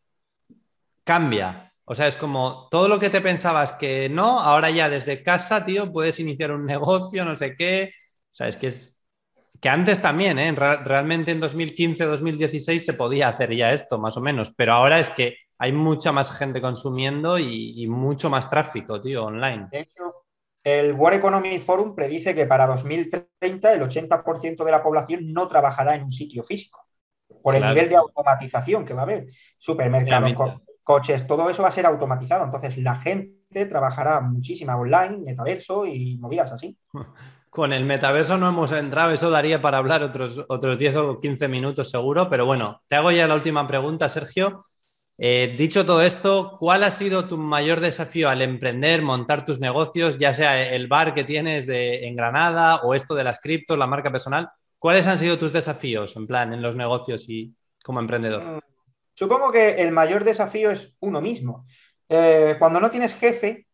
Cambia. 1.04 1.72
O 1.84 1.94
sea, 1.94 2.08
es 2.08 2.16
como 2.16 2.66
todo 2.68 2.88
lo 2.88 2.98
que 2.98 3.10
te 3.10 3.20
pensabas 3.20 3.74
que 3.74 4.08
no, 4.08 4.40
ahora 4.40 4.70
ya 4.70 4.88
desde 4.88 5.22
casa, 5.22 5.64
tío, 5.64 5.92
puedes 5.92 6.18
iniciar 6.18 6.50
un 6.50 6.66
negocio, 6.66 7.24
no 7.24 7.36
sé 7.36 7.54
qué. 7.56 7.92
O 8.32 8.34
sea, 8.34 8.48
es 8.48 8.56
que 8.56 8.66
es, 8.66 9.00
que 9.60 9.68
antes 9.68 10.02
también, 10.02 10.40
¿eh? 10.40 10.50
realmente 10.52 11.30
en 11.30 11.38
2015, 11.38 12.04
2016 12.06 12.84
se 12.84 12.94
podía 12.94 13.28
hacer 13.28 13.54
ya 13.54 13.72
esto, 13.72 13.96
más 13.96 14.16
o 14.16 14.20
menos, 14.20 14.52
pero 14.56 14.72
ahora 14.72 14.98
es 14.98 15.10
que 15.10 15.36
hay 15.58 15.70
mucha 15.70 16.10
más 16.10 16.36
gente 16.36 16.60
consumiendo 16.60 17.38
y, 17.38 17.86
mucho 17.86 18.28
más 18.30 18.50
tráfico, 18.50 19.00
tío, 19.00 19.26
online. 19.26 19.68
El 20.62 20.92
World 20.92 21.18
Economic 21.18 21.60
Forum 21.60 21.94
predice 21.94 22.34
que 22.34 22.46
para 22.46 22.66
2030 22.66 23.72
el 23.72 23.82
80% 23.82 24.64
de 24.64 24.70
la 24.70 24.82
población 24.82 25.32
no 25.32 25.48
trabajará 25.48 25.94
en 25.94 26.04
un 26.04 26.12
sitio 26.12 26.42
físico, 26.44 26.86
por 27.42 27.56
el 27.56 27.64
nivel 27.64 27.88
de 27.88 27.96
automatización 27.96 28.84
que 28.84 28.94
va 28.94 29.00
a 29.00 29.04
haber. 29.04 29.28
Supermercados, 29.58 30.34
coches, 30.82 31.26
todo 31.26 31.48
eso 31.48 31.62
va 31.62 31.68
a 31.68 31.72
ser 31.72 31.86
automatizado, 31.86 32.44
entonces 32.44 32.76
la 32.78 32.96
gente 32.96 33.66
trabajará 33.66 34.20
muchísima 34.20 34.76
online, 34.76 35.18
metaverso 35.18 35.86
y 35.86 36.18
movidas 36.18 36.52
así. 36.52 36.76
Con 37.50 37.72
el 37.72 37.84
metaverso 37.84 38.38
no 38.38 38.48
hemos 38.48 38.70
entrado, 38.70 39.10
eso 39.10 39.28
daría 39.28 39.60
para 39.60 39.78
hablar 39.78 40.04
otros, 40.04 40.44
otros 40.48 40.78
10 40.78 40.96
o 40.96 41.20
15 41.20 41.48
minutos 41.48 41.90
seguro, 41.90 42.30
pero 42.30 42.46
bueno, 42.46 42.80
te 42.86 42.94
hago 42.94 43.10
ya 43.10 43.26
la 43.26 43.34
última 43.34 43.66
pregunta, 43.66 44.08
Sergio. 44.08 44.66
Eh, 45.22 45.54
dicho 45.58 45.84
todo 45.84 46.00
esto, 46.00 46.56
¿cuál 46.58 46.82
ha 46.82 46.90
sido 46.90 47.28
tu 47.28 47.36
mayor 47.36 47.80
desafío 47.80 48.30
al 48.30 48.40
emprender, 48.40 49.02
montar 49.02 49.44
tus 49.44 49.60
negocios, 49.60 50.16
ya 50.16 50.32
sea 50.32 50.62
el 50.62 50.88
bar 50.88 51.12
que 51.12 51.24
tienes 51.24 51.66
de, 51.66 52.06
en 52.06 52.16
Granada 52.16 52.76
o 52.76 52.94
esto 52.94 53.14
de 53.14 53.22
las 53.22 53.38
criptos, 53.38 53.76
la 53.76 53.86
marca 53.86 54.10
personal? 54.10 54.50
¿Cuáles 54.78 55.06
han 55.06 55.18
sido 55.18 55.38
tus 55.38 55.52
desafíos 55.52 56.16
en 56.16 56.26
plan 56.26 56.54
en 56.54 56.62
los 56.62 56.74
negocios 56.74 57.28
y 57.28 57.54
como 57.84 58.00
emprendedor? 58.00 58.42
Mm, 58.42 58.60
supongo 59.12 59.52
que 59.52 59.72
el 59.82 59.92
mayor 59.92 60.24
desafío 60.24 60.70
es 60.70 60.94
uno 61.00 61.20
mismo. 61.20 61.66
Eh, 62.08 62.56
cuando 62.58 62.80
no 62.80 62.90
tienes 62.90 63.14
jefe, 63.14 63.66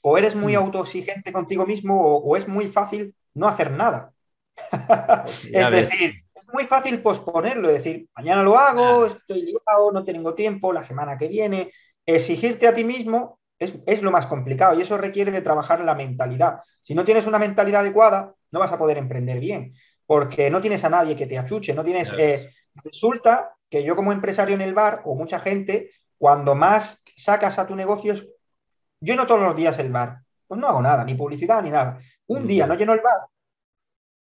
o 0.00 0.16
eres 0.16 0.34
muy 0.34 0.54
mm. 0.54 0.60
autoexigente 0.60 1.30
contigo 1.30 1.66
mismo 1.66 2.00
o, 2.00 2.36
es 2.38 2.48
muy 2.48 2.68
fácil 2.68 3.14
no 3.34 3.48
hacer 3.48 3.70
nada. 3.70 4.14
es 5.26 5.70
decir, 5.70 6.23
muy 6.54 6.66
fácil 6.66 7.02
posponerlo, 7.02 7.68
es 7.68 7.82
decir, 7.82 8.08
mañana 8.14 8.44
lo 8.44 8.56
hago, 8.56 9.06
estoy 9.06 9.42
liado, 9.42 9.90
no 9.92 10.04
tengo 10.04 10.34
tiempo, 10.34 10.72
la 10.72 10.84
semana 10.84 11.18
que 11.18 11.26
viene. 11.26 11.72
Exigirte 12.06 12.68
a 12.68 12.74
ti 12.74 12.84
mismo 12.84 13.40
es, 13.58 14.02
lo 14.02 14.12
más 14.12 14.26
complicado 14.26 14.78
y 14.78 14.82
eso 14.82 14.96
requiere 14.96 15.32
de 15.32 15.42
trabajar 15.42 15.82
la 15.84 15.96
mentalidad. 15.96 16.60
Si 16.80 16.94
no 16.94 17.04
tienes 17.04 17.26
una 17.26 17.40
mentalidad 17.40 17.80
adecuada, 17.80 18.34
no 18.52 18.60
vas 18.60 18.70
a 18.70 18.78
poder 18.78 18.98
emprender 18.98 19.40
bien, 19.40 19.74
porque 20.06 20.48
no 20.48 20.60
tienes 20.60 20.84
a 20.84 20.90
nadie 20.90 21.16
que 21.16 21.26
te 21.26 21.36
achuche, 21.36 21.74
no 21.74 21.82
tienes... 21.82 22.12
Eh, 22.16 22.48
resulta 22.84 23.56
que 23.68 23.82
yo 23.82 23.96
como 23.96 24.12
empresario 24.12 24.54
en 24.54 24.60
el 24.60 24.74
bar 24.74 25.02
o 25.04 25.16
mucha 25.16 25.40
gente, 25.40 25.90
cuando 26.18 26.54
más 26.54 27.02
sacas 27.16 27.58
a 27.58 27.66
tu 27.66 27.74
negocio 27.74 28.12
es 28.12 28.28
yo 29.00 29.16
no 29.16 29.26
todos 29.26 29.42
los 29.42 29.56
días 29.56 29.76
el 29.80 29.90
bar. 29.90 30.20
Pues 30.46 30.60
no 30.60 30.68
hago 30.68 30.80
nada, 30.80 31.04
ni 31.04 31.14
publicidad 31.14 31.62
ni 31.64 31.70
nada. 31.70 31.98
Un 32.28 32.46
día 32.46 32.68
no 32.68 32.74
lleno 32.74 32.92
el 32.92 33.00
bar. 33.00 33.26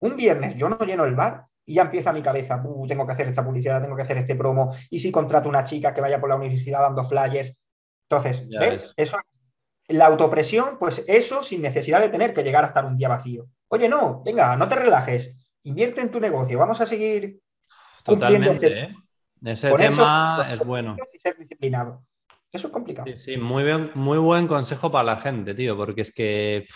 Un 0.01 0.17
viernes 0.17 0.57
yo 0.57 0.71
no 0.71 0.79
lleno 0.79 1.05
el 1.05 1.15
bar 1.15 1.47
y 1.65 1.75
ya 1.75 1.83
empieza 1.83 2.13
mi 2.13 2.23
cabeza, 2.23 2.61
uh, 2.65 2.87
tengo 2.87 3.07
que 3.07 3.13
hacer 3.13 3.29
esta 3.29 3.45
publicidad, 3.45 3.81
tengo 3.81 3.97
que 3.97 4.03
hacer 4.03 4.19
este 4.19 4.35
promo, 4.35 4.75
y 4.91 4.99
si 4.99 5.13
contrato 5.13 5.49
una 5.49 5.65
chica 5.65 5.95
que 5.95 6.01
vaya 6.01 6.21
por 6.21 6.29
la 6.29 6.37
universidad 6.37 6.81
dando 6.81 7.05
flyers. 7.05 7.57
Entonces, 8.09 8.49
¿ves? 8.49 8.93
Eso, 8.97 9.17
la 9.89 10.07
autopresión, 10.07 10.79
pues 10.79 11.05
eso 11.07 11.43
sin 11.43 11.63
necesidad 11.63 12.01
de 12.01 12.09
tener 12.09 12.35
que 12.35 12.43
llegar 12.43 12.65
a 12.65 12.69
estar 12.69 12.85
un 12.85 12.97
día 12.97 13.09
vacío. 13.09 13.47
Oye, 13.69 13.89
no, 13.89 14.23
venga, 14.23 14.57
no 14.57 14.69
te 14.69 14.77
relajes, 14.77 15.35
invierte 15.63 16.01
en 16.01 16.11
tu 16.11 16.21
negocio, 16.21 16.59
vamos 16.59 16.81
a 16.81 16.87
seguir. 16.87 17.39
Totalmente, 18.03 18.67
este 18.67 18.81
¿eh? 18.81 18.95
Ese 19.45 19.73
tema 19.73 20.49
es 20.53 20.61
bueno. 20.61 20.97
ser 21.21 21.37
disciplinado. 21.37 22.05
Eso 22.51 22.67
es 22.67 22.73
complicado. 22.73 23.07
Sí, 23.07 23.17
sí, 23.17 23.37
muy, 23.39 23.65
bien, 23.65 23.91
muy 23.95 24.19
buen 24.19 24.47
consejo 24.47 24.93
para 24.93 25.05
la 25.05 25.17
gente, 25.17 25.55
tío, 25.55 25.77
porque 25.77 26.03
es 26.03 26.13
que 26.13 26.67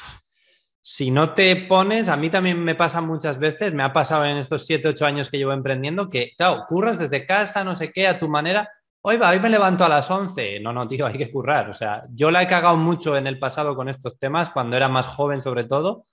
si 0.89 1.11
no 1.11 1.35
te 1.35 1.57
pones, 1.57 2.09
a 2.09 2.17
mí 2.17 2.31
también 2.31 2.63
me 2.63 2.77
pasa 2.77 3.01
muchas 3.01 3.41
veces, 3.41 3.75
me 3.75 3.83
ha 3.83 3.93
pasado 3.93 4.25
en 4.25 4.37
estos 4.37 4.65
7, 4.67 4.87
8 4.87 5.05
años 5.05 5.29
que 5.29 5.37
llevo 5.37 5.53
emprendiendo, 5.53 6.09
que, 6.09 6.31
claro, 6.39 6.65
curras 6.69 7.01
desde 7.01 7.27
casa, 7.27 7.65
no 7.65 7.75
sé 7.75 7.91
qué, 7.91 8.07
a 8.07 8.17
tu 8.17 8.29
manera. 8.29 8.71
Hoy 9.01 9.17
va, 9.17 9.31
hoy 9.31 9.41
me 9.41 9.51
levanto 9.51 9.85
a 9.85 9.89
las 9.89 10.09
11. 10.09 10.61
No, 10.61 10.73
no, 10.73 10.87
tío, 10.87 11.05
hay 11.07 11.19
que 11.19 11.33
currar. 11.33 11.69
O 11.69 11.75
sea, 11.75 12.05
yo 12.11 12.31
la 12.31 12.41
he 12.41 12.47
cagado 12.47 12.77
mucho 12.77 13.17
en 13.17 13.27
el 13.27 13.41
pasado 13.41 13.75
con 13.75 13.89
estos 13.89 14.17
temas, 14.17 14.51
cuando 14.51 14.77
era 14.77 14.89
más 14.89 15.09
joven 15.09 15.41
sobre 15.41 15.65
todo, 15.65 16.07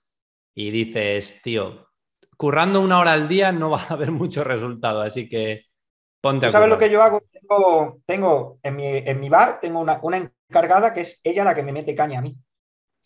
y 0.56 0.72
dices, 0.72 1.40
tío, 1.40 1.90
currando 2.36 2.80
una 2.80 2.98
hora 2.98 3.12
al 3.12 3.28
día 3.28 3.52
no 3.52 3.70
va 3.70 3.80
a 3.80 3.92
haber 3.92 4.10
mucho 4.10 4.42
resultado, 4.42 5.02
así 5.02 5.28
que 5.28 5.66
¿Sabes 6.50 6.68
lo 6.68 6.78
que 6.78 6.90
yo 6.90 7.00
hago? 7.00 7.22
Tengo, 7.30 7.98
tengo 8.06 8.58
en, 8.62 8.74
mi, 8.74 8.86
en 8.86 9.20
mi 9.20 9.28
bar, 9.28 9.60
tengo 9.60 9.80
una, 9.80 10.32
encargada 10.48 10.92
que 10.92 11.02
es 11.02 11.20
ella 11.22 11.44
la 11.44 11.54
que 11.54 11.62
me 11.62 11.70
mete 11.70 11.94
caña 11.94 12.18
a 12.18 12.22
mí. 12.22 12.34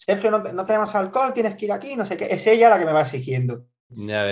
Sergio, 0.08 0.30
no, 0.30 0.38
no, 0.38 0.64
tenemos 0.64 0.94
alcohol, 0.94 1.34
tienes 1.34 1.54
que 1.54 1.66
ir 1.66 1.72
aquí, 1.72 1.94
no 1.94 2.06
sé 2.06 2.16
qué. 2.16 2.28
Es 2.30 2.46
ella 2.46 2.70
la 2.70 2.78
que 2.78 2.86
me 2.86 2.92
va 2.92 3.02
exigiendo. 3.02 3.66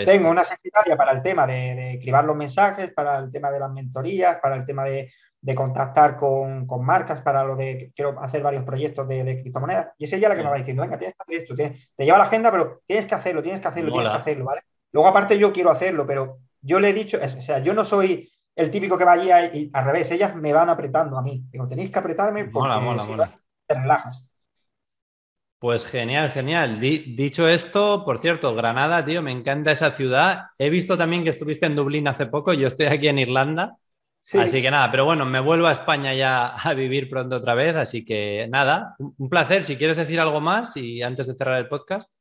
Tengo 0.07 0.31
una 0.31 0.43
secretaria 0.43 0.97
para 0.97 1.12
el 1.12 1.21
tema 1.21 1.47
de, 1.47 2.01
de 2.03 2.23
los 2.25 2.35
mensajes, 2.35 2.95
para 2.95 3.19
el 3.19 3.31
tema 3.31 3.51
de 3.51 3.61
las 3.61 3.71
mentorías, 3.71 4.39
para 4.41 4.57
el 4.57 4.65
tema 4.65 4.87
de, 4.87 5.12
de 5.39 5.55
contactar 5.55 6.17
con, 6.17 6.67
con, 6.67 6.83
marcas, 6.83 7.21
para 7.21 7.45
lo 7.45 7.57
de 7.57 7.93
quiero 7.95 8.19
hacer 8.23 8.43
varios 8.43 8.65
proyectos 8.65 9.07
de, 9.07 9.23
de 9.23 9.43
criptomonedas. 9.43 9.89
Y 9.99 10.07
es 10.07 10.12
ella 10.15 10.31
la 10.31 10.37
que 10.37 10.45
me 10.45 10.49
va 10.49 10.57
diciendo, 10.57 10.81
venga, 10.81 10.97
tienes 10.97 11.15
que 11.15 11.23
hacer 11.23 11.43
esto, 11.43 11.55
te 11.55 12.05
lleva 12.07 12.17
la 12.17 12.25
agenda, 12.25 12.51
pero 12.51 12.81
tienes 12.87 13.05
que 13.05 13.15
hacerlo, 13.15 13.43
tienes 13.43 13.61
que 13.61 13.69
hacerlo, 13.69 13.93
tienes 13.93 14.11
que 14.11 14.17
hacerlo, 14.17 14.47
¿vale? 14.47 14.62
Luego, 14.93 15.11
aparte, 15.11 15.39
yo 15.39 15.53
quiero 15.53 15.71
hacerlo, 15.71 16.07
pero 16.07 16.39
yo 16.62 16.81
le 16.81 16.89
he 16.89 16.95
dicho, 16.95 17.19
o 17.23 17.41
sea, 17.43 17.59
yo 17.59 17.75
no 17.75 17.85
soy 17.85 18.31
el 18.55 18.71
típico 18.71 18.97
que 18.97 19.05
va 19.05 19.12
allí 19.12 19.29
y 19.53 19.71
al 19.75 19.85
revés, 19.85 20.11
ellas 20.11 20.35
me 20.35 20.55
van 20.55 20.71
apretando 20.71 21.19
a 21.19 21.23
mí. 21.23 21.45
Digo, 21.51 21.69
tenéis 21.69 21.91
que 21.91 21.99
apretarme 21.99 22.47
porque 22.47 22.71
te 23.67 23.75
relajas. 23.75 24.27
Pues 25.59 25.87
genial, 25.87 26.31
genial. 26.31 26.79
dicho 26.79 27.49
esto, 27.49 28.05
por 28.05 28.19
cierto, 28.19 28.55
Granada, 28.55 29.05
tío, 29.05 29.23
me 29.23 29.33
encanta 29.33 29.73
esa 29.73 29.92
ciudad. 29.92 30.49
He 30.59 30.69
visto 30.69 30.99
también 30.99 31.25
que 31.25 31.31
estuviste 31.31 31.64
en 31.64 31.77
Dublín 31.77 32.09
hace 32.09 32.27
poco, 32.27 32.53
yo 32.53 32.69
estoy 32.69 32.87
aquí 32.87 33.09
en 33.09 33.19
Irlanda. 33.19 33.79
Así 34.35 34.61
que 34.61 34.71
nada, 34.71 34.90
pero 34.90 35.05
bueno, 35.05 35.25
me 35.25 35.38
vuelvo 35.40 35.69
a 35.69 35.73
España 35.73 36.12
ya 36.12 36.49
a 36.49 36.75
vivir 36.75 37.09
pronto 37.09 37.37
otra 37.37 37.55
vez, 37.55 37.77
así 37.77 38.05
que 38.05 38.49
nada, 38.51 38.97
un 38.99 39.29
placer. 39.29 39.62
Si 39.62 39.77
quieres 39.77 39.97
decir 39.97 40.19
algo 40.19 40.40
más 40.40 40.77
y 40.77 41.01
antes 41.03 41.29
de 41.29 41.35
cerrar 41.35 41.59
el 41.59 41.69
podcast. 41.69 42.12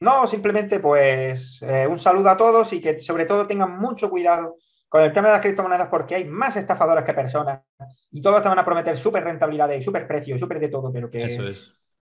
No, 0.00 0.26
simplemente 0.26 0.80
pues 0.80 1.62
eh, 1.62 1.86
un 1.86 1.98
saludo 1.98 2.30
a 2.30 2.36
todos 2.36 2.72
y 2.72 2.80
que 2.80 2.98
sobre 2.98 3.26
todo 3.26 3.46
tengan 3.46 3.78
mucho 3.78 4.10
cuidado 4.10 4.56
con 4.88 5.02
el 5.02 5.12
tema 5.12 5.28
de 5.28 5.34
las 5.34 5.42
criptomonedas 5.42 5.88
porque 5.88 6.16
hay 6.16 6.24
más 6.24 6.56
estafadoras 6.56 7.04
que 7.04 7.14
personas 7.14 7.60
y 8.10 8.20
todos 8.20 8.42
te 8.42 8.48
van 8.48 8.58
a 8.58 8.64
prometer 8.64 8.98
súper 8.98 9.22
rentabilidad 9.22 9.70
y 9.70 9.82
súper 9.82 10.08
precio 10.08 10.34
y 10.34 10.38
súper 10.40 10.58
de 10.58 10.68
todo, 10.68 10.92
pero 10.92 11.08
que, 11.08 11.24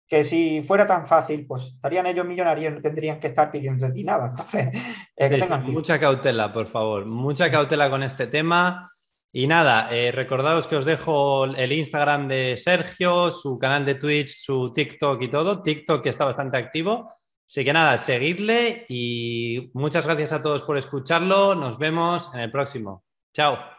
que 0.10 0.24
si 0.24 0.64
fuera 0.64 0.88
tan 0.88 1.06
fácil, 1.06 1.46
pues 1.46 1.66
estarían 1.76 2.08
ellos 2.08 2.26
millonarios, 2.26 2.74
no 2.74 2.82
tendrían 2.82 3.20
que 3.20 3.28
estar 3.28 3.52
pidiendo 3.52 3.86
de 3.86 3.94
ti 3.94 4.04
nada. 4.04 4.30
Entonces, 4.30 4.70
eh, 5.16 5.48
mucha 5.64 6.00
cautela, 6.00 6.52
por 6.52 6.68
favor, 6.68 7.06
mucha 7.06 7.52
cautela 7.52 7.90
con 7.90 8.02
este 8.02 8.28
tema. 8.28 8.92
Y 9.32 9.46
nada, 9.46 9.90
eh, 9.92 10.12
recordaos 10.12 10.66
que 10.66 10.76
os 10.76 10.86
dejo 10.86 11.46
el 11.46 11.72
Instagram 11.72 12.28
de 12.28 12.58
Sergio, 12.58 13.30
su 13.30 13.60
canal 13.60 13.86
de 13.86 13.94
Twitch, 13.94 14.34
su 14.36 14.74
TikTok 14.74 15.22
y 15.22 15.28
todo. 15.28 15.62
TikTok 15.62 16.02
que 16.02 16.10
está 16.10 16.26
bastante 16.26 16.58
activo. 16.58 17.14
Así 17.48 17.64
que 17.64 17.74
nada, 17.74 17.98
seguidle 18.00 18.86
y 18.90 19.70
muchas 19.74 20.06
gracias 20.06 20.34
a 20.34 20.42
todos 20.42 20.64
por 20.64 20.78
escucharlo. 20.80 21.54
Nos 21.54 21.78
vemos 21.78 22.32
en 22.34 22.40
el 22.40 22.52
próximo. 22.52 23.04
Chao. 23.32 23.79